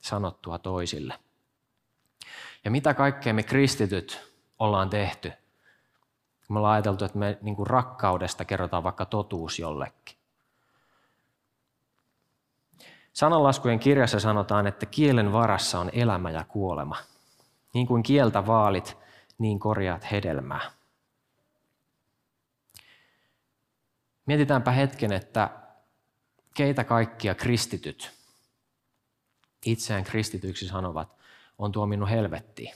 sanottua 0.00 0.58
toisille. 0.58 1.18
Ja 2.64 2.70
mitä 2.70 2.94
kaikkea 2.94 3.34
me 3.34 3.42
kristityt 3.42 4.35
ollaan 4.58 4.90
tehty. 4.90 5.32
Me 6.48 6.58
ollaan 6.58 6.74
ajateltu, 6.74 7.04
että 7.04 7.18
me 7.18 7.38
niin 7.42 7.56
kuin 7.56 7.66
rakkaudesta 7.66 8.44
kerrotaan 8.44 8.84
vaikka 8.84 9.06
totuus 9.06 9.58
jollekin. 9.58 10.16
Sananlaskujen 13.12 13.78
kirjassa 13.78 14.20
sanotaan, 14.20 14.66
että 14.66 14.86
kielen 14.86 15.32
varassa 15.32 15.80
on 15.80 15.90
elämä 15.92 16.30
ja 16.30 16.44
kuolema. 16.44 16.96
Niin 17.74 17.86
kuin 17.86 18.02
kieltä 18.02 18.46
vaalit, 18.46 18.96
niin 19.38 19.58
korjaat 19.58 20.10
hedelmää. 20.10 20.70
Mietitäänpä 24.26 24.70
hetken, 24.70 25.12
että 25.12 25.50
keitä 26.54 26.84
kaikkia 26.84 27.34
kristityt 27.34 28.16
itseään 29.66 30.04
kristityksi 30.04 30.68
sanovat, 30.68 31.16
on 31.58 31.72
tuominnut 31.72 32.10
helvettiin. 32.10 32.74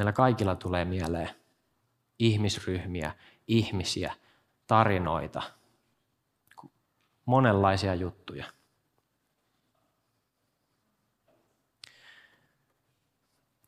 Meillä 0.00 0.12
kaikilla 0.12 0.56
tulee 0.56 0.84
mieleen 0.84 1.30
ihmisryhmiä, 2.18 3.12
ihmisiä, 3.48 4.14
tarinoita, 4.66 5.42
monenlaisia 7.24 7.94
juttuja. 7.94 8.44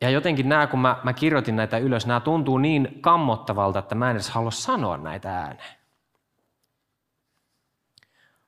Ja 0.00 0.10
jotenkin 0.10 0.48
nämä, 0.48 0.66
kun 0.66 0.80
mä, 0.80 1.00
mä 1.04 1.12
kirjoitin 1.12 1.56
näitä 1.56 1.78
ylös, 1.78 2.06
nämä 2.06 2.20
tuntuu 2.20 2.58
niin 2.58 3.02
kammottavalta, 3.02 3.78
että 3.78 3.94
mä 3.94 4.10
en 4.10 4.16
edes 4.16 4.30
halua 4.30 4.50
sanoa 4.50 4.96
näitä 4.96 5.38
ääneen. 5.38 5.76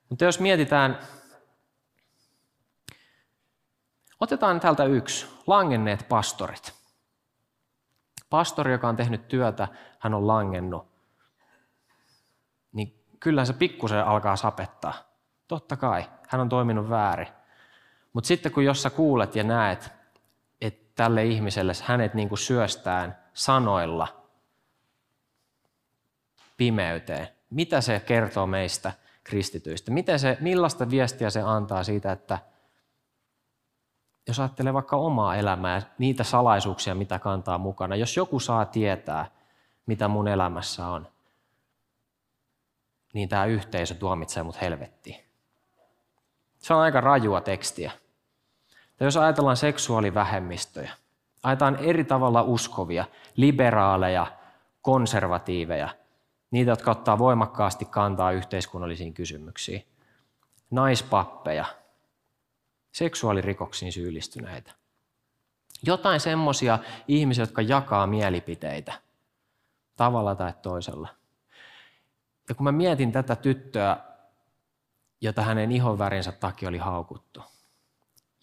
Mutta 0.08 0.24
jos 0.24 0.40
mietitään 0.40 0.98
Otetaan 4.20 4.60
täältä 4.60 4.84
yksi, 4.84 5.26
langenneet 5.46 6.08
pastorit. 6.08 6.83
Pastori, 8.34 8.72
joka 8.72 8.88
on 8.88 8.96
tehnyt 8.96 9.28
työtä, 9.28 9.68
hän 9.98 10.14
on 10.14 10.26
langennut. 10.26 10.86
Niin 12.72 13.04
kyllä 13.20 13.44
se 13.44 13.52
pikkusen 13.52 14.04
alkaa 14.04 14.36
sapettaa. 14.36 14.94
Totta 15.48 15.76
kai, 15.76 16.04
hän 16.28 16.40
on 16.40 16.48
toiminut 16.48 16.90
väärin. 16.90 17.28
Mutta 18.12 18.28
sitten 18.28 18.52
kun 18.52 18.64
jos 18.64 18.82
sä 18.82 18.90
kuulet 18.90 19.36
ja 19.36 19.44
näet, 19.44 19.92
että 20.60 20.92
tälle 20.94 21.24
ihmiselle 21.24 21.72
hänet 21.84 22.14
niin 22.14 22.28
kuin 22.28 22.38
syöstään 22.38 23.18
sanoilla 23.32 24.26
pimeyteen, 26.56 27.28
mitä 27.50 27.80
se 27.80 28.00
kertoo 28.00 28.46
meistä 28.46 28.92
kristityistä? 29.24 29.90
Miten 29.90 30.18
se, 30.18 30.38
millaista 30.40 30.90
viestiä 30.90 31.30
se 31.30 31.40
antaa 31.40 31.84
siitä, 31.84 32.12
että– 32.12 32.38
jos 34.28 34.40
ajattelee 34.40 34.74
vaikka 34.74 34.96
omaa 34.96 35.36
elämää, 35.36 35.82
niitä 35.98 36.24
salaisuuksia, 36.24 36.94
mitä 36.94 37.18
kantaa 37.18 37.58
mukana, 37.58 37.96
jos 37.96 38.16
joku 38.16 38.40
saa 38.40 38.64
tietää, 38.64 39.26
mitä 39.86 40.08
mun 40.08 40.28
elämässä 40.28 40.88
on, 40.88 41.08
niin 43.12 43.28
tämä 43.28 43.44
yhteisö 43.44 43.94
tuomitsee 43.94 44.42
mut 44.42 44.60
helvettiin. 44.60 45.24
Se 46.58 46.74
on 46.74 46.80
aika 46.80 47.00
rajua 47.00 47.40
tekstiä. 47.40 47.92
Tai 48.96 49.06
jos 49.06 49.16
ajatellaan 49.16 49.56
seksuaalivähemmistöjä, 49.56 50.92
ajatellaan 51.42 51.84
eri 51.84 52.04
tavalla 52.04 52.42
uskovia, 52.42 53.04
liberaaleja, 53.36 54.26
konservatiiveja, 54.82 55.88
niitä, 56.50 56.70
jotka 56.70 56.90
ottaa 56.90 57.18
voimakkaasti 57.18 57.84
kantaa 57.84 58.32
yhteiskunnallisiin 58.32 59.14
kysymyksiin, 59.14 59.86
naispappeja, 60.70 61.64
seksuaalirikoksiin 62.94 63.92
syyllistyneitä. 63.92 64.72
Jotain 65.82 66.20
semmoisia 66.20 66.78
ihmisiä, 67.08 67.42
jotka 67.42 67.62
jakaa 67.62 68.06
mielipiteitä 68.06 68.92
tavalla 69.96 70.34
tai 70.34 70.52
toisella. 70.62 71.08
Ja 72.48 72.54
kun 72.54 72.64
mä 72.64 72.72
mietin 72.72 73.12
tätä 73.12 73.36
tyttöä, 73.36 73.96
jota 75.20 75.42
hänen 75.42 75.72
ihonvärinsä 75.72 76.32
takia 76.32 76.68
oli 76.68 76.78
haukuttu, 76.78 77.42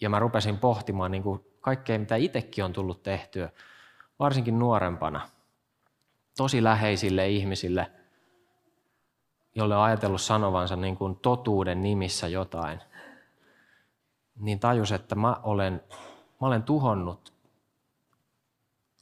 ja 0.00 0.08
mä 0.08 0.18
rupesin 0.18 0.58
pohtimaan 0.58 1.10
niin 1.10 1.22
kuin 1.22 1.44
kaikkea, 1.60 1.98
mitä 1.98 2.16
itsekin 2.16 2.64
on 2.64 2.72
tullut 2.72 3.02
tehtyä, 3.02 3.48
varsinkin 4.18 4.58
nuorempana, 4.58 5.28
tosi 6.36 6.64
läheisille 6.64 7.28
ihmisille, 7.28 7.92
jolle 9.54 9.76
on 9.76 9.82
ajatellut 9.82 10.20
sanovansa 10.20 10.76
niin 10.76 10.96
kuin 10.96 11.16
totuuden 11.16 11.82
nimissä 11.82 12.28
jotain, 12.28 12.80
niin 14.42 14.60
tajus, 14.60 14.92
että 14.92 15.14
mä 15.14 15.36
olen, 15.42 15.84
mä 16.40 16.46
olen 16.46 16.62
tuhonnut 16.62 17.32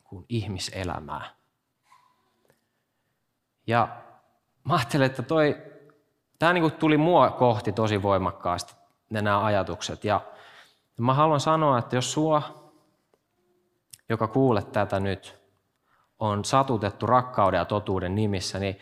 kuin 0.05 0.24
ihmiselämää. 0.29 1.35
Ja 3.66 3.88
mä 4.64 4.74
ajattelin, 4.74 5.07
että 5.07 5.22
toi, 5.22 5.62
tämä 6.38 6.53
niin 6.53 6.72
tuli 6.72 6.96
mua 6.96 7.31
kohti 7.31 7.72
tosi 7.72 8.03
voimakkaasti, 8.03 8.74
nämä 9.11 9.44
ajatukset. 9.44 10.05
Ja 10.05 10.20
mä 10.98 11.14
haluan 11.14 11.40
sanoa, 11.40 11.79
että 11.79 11.96
jos 11.96 12.12
sua, 12.12 12.42
joka 14.09 14.29
kuulet 14.29 14.72
tätä 14.72 15.00
nyt, 15.00 15.40
on 16.18 16.44
satutettu 16.44 17.07
rakkauden 17.07 17.59
ja 17.59 17.64
totuuden 17.64 18.14
nimissä, 18.14 18.59
niin, 18.59 18.79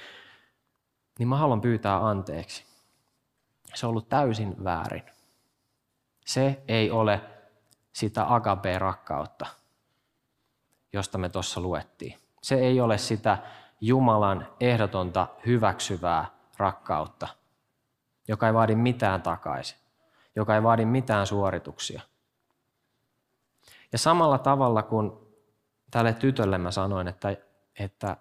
niin 1.18 1.28
mä 1.28 1.36
haluan 1.36 1.60
pyytää 1.60 2.06
anteeksi. 2.08 2.64
Se 3.74 3.86
on 3.86 3.90
ollut 3.90 4.08
täysin 4.08 4.64
väärin. 4.64 5.17
Se 6.28 6.62
ei 6.68 6.90
ole 6.90 7.20
sitä 7.92 8.34
agape-rakkautta, 8.34 9.46
josta 10.92 11.18
me 11.18 11.28
tuossa 11.28 11.60
luettiin. 11.60 12.18
Se 12.42 12.54
ei 12.54 12.80
ole 12.80 12.98
sitä 12.98 13.38
Jumalan 13.80 14.48
ehdotonta 14.60 15.26
hyväksyvää 15.46 16.26
rakkautta, 16.56 17.28
joka 18.28 18.46
ei 18.46 18.54
vaadi 18.54 18.74
mitään 18.74 19.22
takaisin, 19.22 19.78
joka 20.36 20.54
ei 20.54 20.62
vaadi 20.62 20.84
mitään 20.84 21.26
suorituksia. 21.26 22.02
Ja 23.92 23.98
samalla 23.98 24.38
tavalla 24.38 24.82
kuin 24.82 25.12
tälle 25.90 26.12
tytölle 26.12 26.58
mä 26.58 26.70
sanoin, 26.70 27.08
että, 27.08 27.36
että 27.78 28.16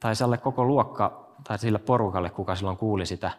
tai 0.00 0.16
sille 0.16 0.38
koko 0.38 0.64
luokka 0.64 1.34
tai 1.44 1.58
sille 1.58 1.78
porukalle, 1.78 2.30
kuka 2.30 2.56
silloin 2.56 2.76
kuuli 2.76 3.06
sitä, 3.06 3.30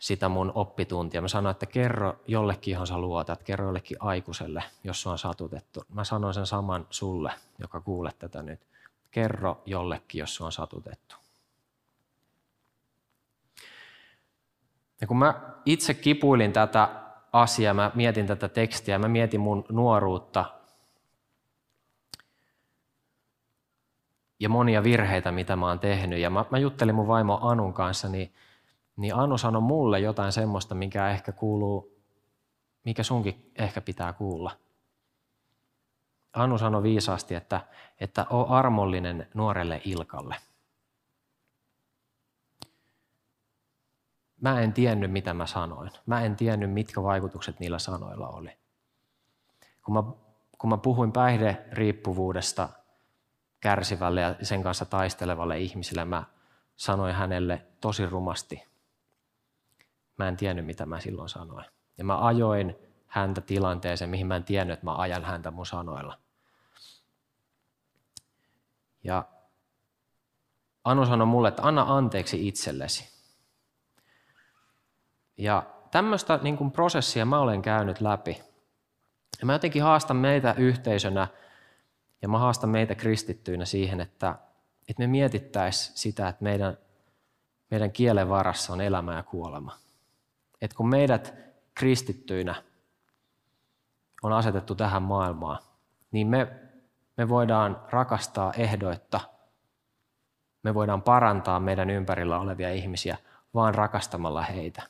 sitä 0.00 0.28
mun 0.28 0.52
oppituntia. 0.54 1.22
Mä 1.22 1.28
sanoin, 1.28 1.50
että 1.50 1.66
kerro 1.66 2.16
jollekin, 2.26 2.72
johon 2.72 2.86
sä 2.86 2.98
luotat, 2.98 3.42
kerro 3.42 3.66
jollekin 3.66 3.96
aikuiselle, 4.00 4.62
jos 4.84 5.02
sua 5.02 5.12
on 5.12 5.18
satutettu. 5.18 5.84
Mä 5.88 6.04
sanoin 6.04 6.34
sen 6.34 6.46
saman 6.46 6.86
sulle, 6.90 7.32
joka 7.58 7.80
kuulet 7.80 8.18
tätä 8.18 8.42
nyt. 8.42 8.60
Kerro 9.10 9.62
jollekin, 9.66 10.18
jos 10.18 10.34
sua 10.34 10.46
on 10.46 10.52
satutettu. 10.52 11.16
Ja 15.00 15.06
kun 15.06 15.16
mä 15.16 15.40
itse 15.64 15.94
kipuilin 15.94 16.52
tätä 16.52 16.88
asiaa, 17.32 17.74
mä 17.74 17.90
mietin 17.94 18.26
tätä 18.26 18.48
tekstiä, 18.48 18.98
mä 18.98 19.08
mietin 19.08 19.40
mun 19.40 19.64
nuoruutta 19.68 20.44
ja 24.40 24.48
monia 24.48 24.82
virheitä, 24.82 25.32
mitä 25.32 25.56
mä 25.56 25.66
oon 25.66 25.78
tehnyt. 25.78 26.18
Ja 26.18 26.30
mä, 26.30 26.44
mä 26.50 26.58
juttelin 26.58 26.94
mun 26.94 27.08
vaimo 27.08 27.38
Anun 27.42 27.74
kanssa, 27.74 28.08
niin, 28.08 28.32
niin 29.00 29.14
Anu 29.14 29.38
sanoi 29.38 29.62
mulle 29.62 30.00
jotain 30.00 30.32
semmoista, 30.32 30.74
mikä 30.74 31.10
ehkä 31.10 31.32
kuuluu, 31.32 32.00
mikä 32.84 33.02
sunkin 33.02 33.52
ehkä 33.56 33.80
pitää 33.80 34.12
kuulla. 34.12 34.56
Anu 36.32 36.58
sanoi 36.58 36.82
viisaasti, 36.82 37.34
että, 37.34 37.60
että 38.00 38.26
o 38.30 38.46
armollinen 38.48 39.28
nuorelle 39.34 39.80
Ilkalle. 39.84 40.36
Mä 44.40 44.60
en 44.60 44.72
tiennyt, 44.72 45.12
mitä 45.12 45.34
mä 45.34 45.46
sanoin. 45.46 45.90
Mä 46.06 46.20
en 46.20 46.36
tiennyt, 46.36 46.72
mitkä 46.72 47.02
vaikutukset 47.02 47.60
niillä 47.60 47.78
sanoilla 47.78 48.28
oli. 48.28 48.50
Kun 49.84 49.94
mä, 49.94 50.02
kun 50.58 50.70
mä 50.70 50.76
puhuin 50.76 51.12
päihderiippuvuudesta 51.12 52.68
kärsivälle 53.60 54.20
ja 54.20 54.34
sen 54.42 54.62
kanssa 54.62 54.84
taistelevalle 54.84 55.58
ihmiselle, 55.58 56.04
mä 56.04 56.24
sanoin 56.76 57.14
hänelle 57.14 57.66
tosi 57.80 58.06
rumasti. 58.06 58.70
Mä 60.20 60.28
en 60.28 60.36
tiennyt, 60.36 60.66
mitä 60.66 60.86
mä 60.86 61.00
silloin 61.00 61.28
sanoin. 61.28 61.64
Ja 61.98 62.04
mä 62.04 62.26
ajoin 62.26 62.76
häntä 63.06 63.40
tilanteeseen, 63.40 64.10
mihin 64.10 64.26
mä 64.26 64.36
en 64.36 64.44
tiennyt, 64.44 64.74
että 64.74 64.86
mä 64.86 64.96
ajan 64.96 65.24
häntä 65.24 65.50
mun 65.50 65.66
sanoilla. 65.66 66.18
Ja 69.04 69.24
Anu 70.84 71.06
sanoi 71.06 71.26
mulle, 71.26 71.48
että 71.48 71.62
anna 71.62 71.84
anteeksi 71.88 72.48
itsellesi. 72.48 73.08
Ja 75.36 75.66
tämmöistä 75.90 76.38
niin 76.42 76.56
kuin 76.56 76.70
prosessia 76.70 77.26
mä 77.26 77.40
olen 77.40 77.62
käynyt 77.62 78.00
läpi. 78.00 78.42
Ja 79.40 79.46
mä 79.46 79.52
jotenkin 79.52 79.82
haastan 79.82 80.16
meitä 80.16 80.54
yhteisönä 80.58 81.28
ja 82.22 82.28
mä 82.28 82.38
haastan 82.38 82.70
meitä 82.70 82.94
kristittyinä 82.94 83.64
siihen, 83.64 84.00
että, 84.00 84.34
että 84.88 85.02
me 85.02 85.06
mietittäisiin 85.06 85.98
sitä, 85.98 86.28
että 86.28 86.44
meidän, 86.44 86.78
meidän 87.70 87.92
kielen 87.92 88.28
varassa 88.28 88.72
on 88.72 88.80
elämä 88.80 89.16
ja 89.16 89.22
kuolema. 89.22 89.76
Että 90.62 90.76
kun 90.76 90.88
meidät 90.88 91.34
kristittyinä 91.74 92.54
on 94.22 94.32
asetettu 94.32 94.74
tähän 94.74 95.02
maailmaan, 95.02 95.58
niin 96.12 96.26
me, 96.26 96.52
me 97.16 97.28
voidaan 97.28 97.82
rakastaa 97.90 98.52
ehdoitta. 98.52 99.20
Me 100.62 100.74
voidaan 100.74 101.02
parantaa 101.02 101.60
meidän 101.60 101.90
ympärillä 101.90 102.38
olevia 102.38 102.72
ihmisiä 102.72 103.16
vaan 103.54 103.74
rakastamalla 103.74 104.42
heitä. 104.42 104.82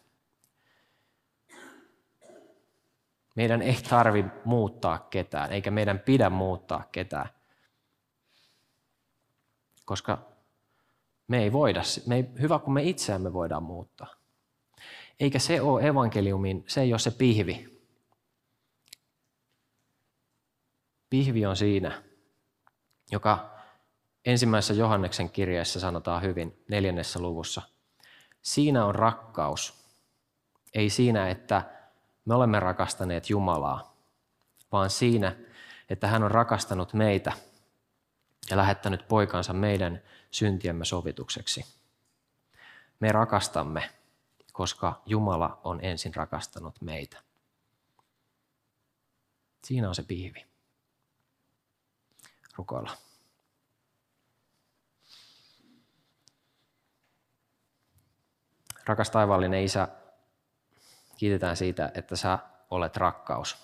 Meidän 3.36 3.62
ei 3.62 3.78
tarvi 3.90 4.24
muuttaa 4.44 4.98
ketään, 4.98 5.52
eikä 5.52 5.70
meidän 5.70 5.98
pidä 5.98 6.30
muuttaa 6.30 6.84
ketään. 6.92 7.28
Koska 9.84 10.18
me 11.28 11.38
ei 11.42 11.52
voida, 11.52 11.82
me 12.06 12.16
ei, 12.16 12.30
hyvä 12.40 12.58
kun 12.58 12.72
me 12.72 12.82
itseämme 12.82 13.32
voidaan 13.32 13.62
muuttaa. 13.62 14.19
Eikä 15.20 15.38
se 15.38 15.60
ole 15.60 15.86
evankeliumin, 15.86 16.64
se 16.66 16.80
ei 16.80 16.92
ole 16.92 16.98
se 16.98 17.10
pihvi. 17.10 17.80
Pihvi 21.10 21.46
on 21.46 21.56
siinä, 21.56 22.02
joka 23.10 23.50
ensimmäisessä 24.24 24.74
Johanneksen 24.74 25.30
kirjeessä 25.30 25.80
sanotaan 25.80 26.22
hyvin 26.22 26.64
neljännessä 26.68 27.20
luvussa. 27.20 27.62
Siinä 28.42 28.84
on 28.84 28.94
rakkaus. 28.94 29.74
Ei 30.74 30.90
siinä, 30.90 31.28
että 31.28 31.62
me 32.24 32.34
olemme 32.34 32.60
rakastaneet 32.60 33.30
Jumalaa, 33.30 33.96
vaan 34.72 34.90
siinä, 34.90 35.36
että 35.90 36.06
hän 36.06 36.22
on 36.22 36.30
rakastanut 36.30 36.94
meitä 36.94 37.32
ja 38.50 38.56
lähettänyt 38.56 39.08
poikansa 39.08 39.52
meidän 39.52 40.02
syntiemme 40.30 40.84
sovitukseksi. 40.84 41.64
Me 43.00 43.12
rakastamme, 43.12 43.90
koska 44.52 45.02
Jumala 45.06 45.60
on 45.64 45.78
ensin 45.82 46.14
rakastanut 46.14 46.80
meitä. 46.80 47.22
Siinä 49.64 49.88
on 49.88 49.94
se 49.94 50.02
pihvi. 50.02 50.46
Rukoilla. 52.56 52.90
Rakas 58.86 59.10
taivaallinen 59.10 59.64
Isä, 59.64 59.88
Kiitetään 61.20 61.56
siitä, 61.56 61.92
että 61.94 62.16
sä 62.16 62.38
olet 62.70 62.96
rakkaus. 62.96 63.56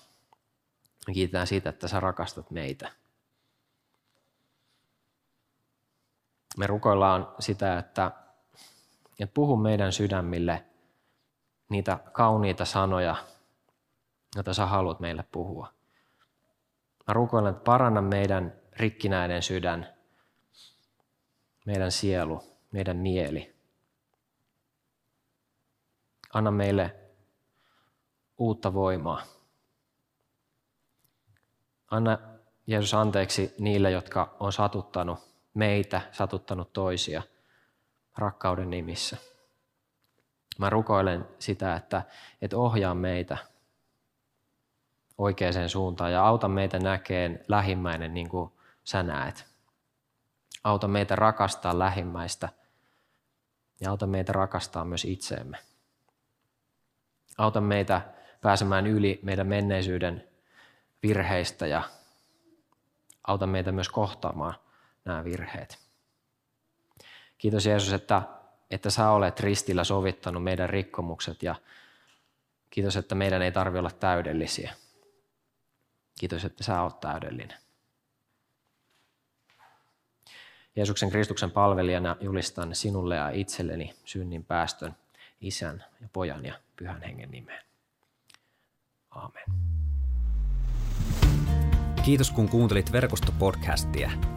Kiitetään 1.13 1.47
siitä, 1.47 1.69
että 1.69 1.87
sä 1.87 1.99
rakastat 1.99 2.51
meitä. 2.51 2.91
Me 6.57 6.67
rukoillaan 6.67 7.27
sitä, 7.39 7.77
että, 7.77 8.11
että 9.19 9.33
puhu 9.33 9.57
meidän 9.57 9.91
sydämille 9.93 10.65
niitä 11.69 11.99
kauniita 12.11 12.65
sanoja, 12.65 13.15
joita 14.35 14.53
sä 14.53 14.65
haluat 14.65 14.99
meille 14.99 15.23
puhua. 15.31 15.73
Mä 17.07 17.13
rukoilen, 17.13 17.51
että 17.51 17.63
paranna 17.63 18.01
meidän 18.01 18.53
rikkinäinen 18.73 19.43
sydän, 19.43 19.93
meidän 21.65 21.91
sielu, 21.91 22.43
meidän 22.71 22.97
mieli. 22.97 23.55
Anna 26.33 26.51
meille 26.51 26.95
uutta 28.37 28.73
voimaa. 28.73 29.21
Anna 31.91 32.17
Jeesus 32.67 32.93
anteeksi 32.93 33.55
niille, 33.59 33.91
jotka 33.91 34.35
on 34.39 34.53
satuttanut 34.53 35.19
meitä, 35.53 36.01
satuttanut 36.11 36.73
toisia 36.73 37.23
rakkauden 38.17 38.69
nimissä. 38.69 39.17
Mä 40.57 40.69
rukoilen 40.69 41.27
sitä, 41.39 41.75
että, 41.75 42.01
että 42.41 42.57
ohjaa 42.57 42.95
meitä 42.95 43.37
oikeaan 45.17 45.69
suuntaan 45.69 46.11
ja 46.11 46.25
auta 46.25 46.47
meitä 46.47 46.79
näkeen 46.79 47.43
lähimmäinen 47.47 48.13
niin 48.13 48.29
kuin 48.29 48.51
sä 48.83 49.03
näet. 49.03 49.45
Auta 50.63 50.87
meitä 50.87 51.15
rakastaa 51.15 51.79
lähimmäistä 51.79 52.49
ja 53.81 53.89
auta 53.89 54.07
meitä 54.07 54.33
rakastaa 54.33 54.85
myös 54.85 55.05
itseemme. 55.05 55.57
Auta 57.37 57.61
meitä 57.61 58.01
pääsemään 58.41 58.87
yli 58.87 59.19
meidän 59.23 59.47
menneisyyden 59.47 60.27
virheistä 61.03 61.67
ja 61.67 61.83
auta 63.27 63.47
meitä 63.47 63.71
myös 63.71 63.89
kohtaamaan 63.89 64.53
nämä 65.05 65.23
virheet. 65.23 65.79
Kiitos 67.37 67.65
Jeesus, 67.65 67.93
että, 67.93 68.21
että 68.71 68.89
sä 68.89 69.09
olet 69.09 69.39
ristillä 69.39 69.83
sovittanut 69.83 70.43
meidän 70.43 70.69
rikkomukset 70.69 71.43
ja 71.43 71.55
kiitos, 72.69 72.95
että 72.97 73.15
meidän 73.15 73.41
ei 73.41 73.51
tarvitse 73.51 73.79
olla 73.79 73.91
täydellisiä. 73.91 74.73
Kiitos, 76.19 76.45
että 76.45 76.63
sä 76.63 76.81
oot 76.81 76.99
täydellinen. 76.99 77.57
Jeesuksen 80.75 81.09
Kristuksen 81.09 81.51
palvelijana 81.51 82.15
julistan 82.21 82.75
sinulle 82.75 83.15
ja 83.15 83.29
itselleni 83.29 83.95
synnin 84.05 84.43
päästön 84.43 84.95
isän 85.41 85.85
ja 86.01 86.07
pojan 86.13 86.45
ja 86.45 86.53
pyhän 86.75 87.01
hengen 87.01 87.31
nimeen. 87.31 87.65
Aamen. 89.11 89.43
Kiitos 92.05 92.31
kun 92.31 92.49
kuuntelit 92.49 92.91
verkostopodcastia. 92.91 94.36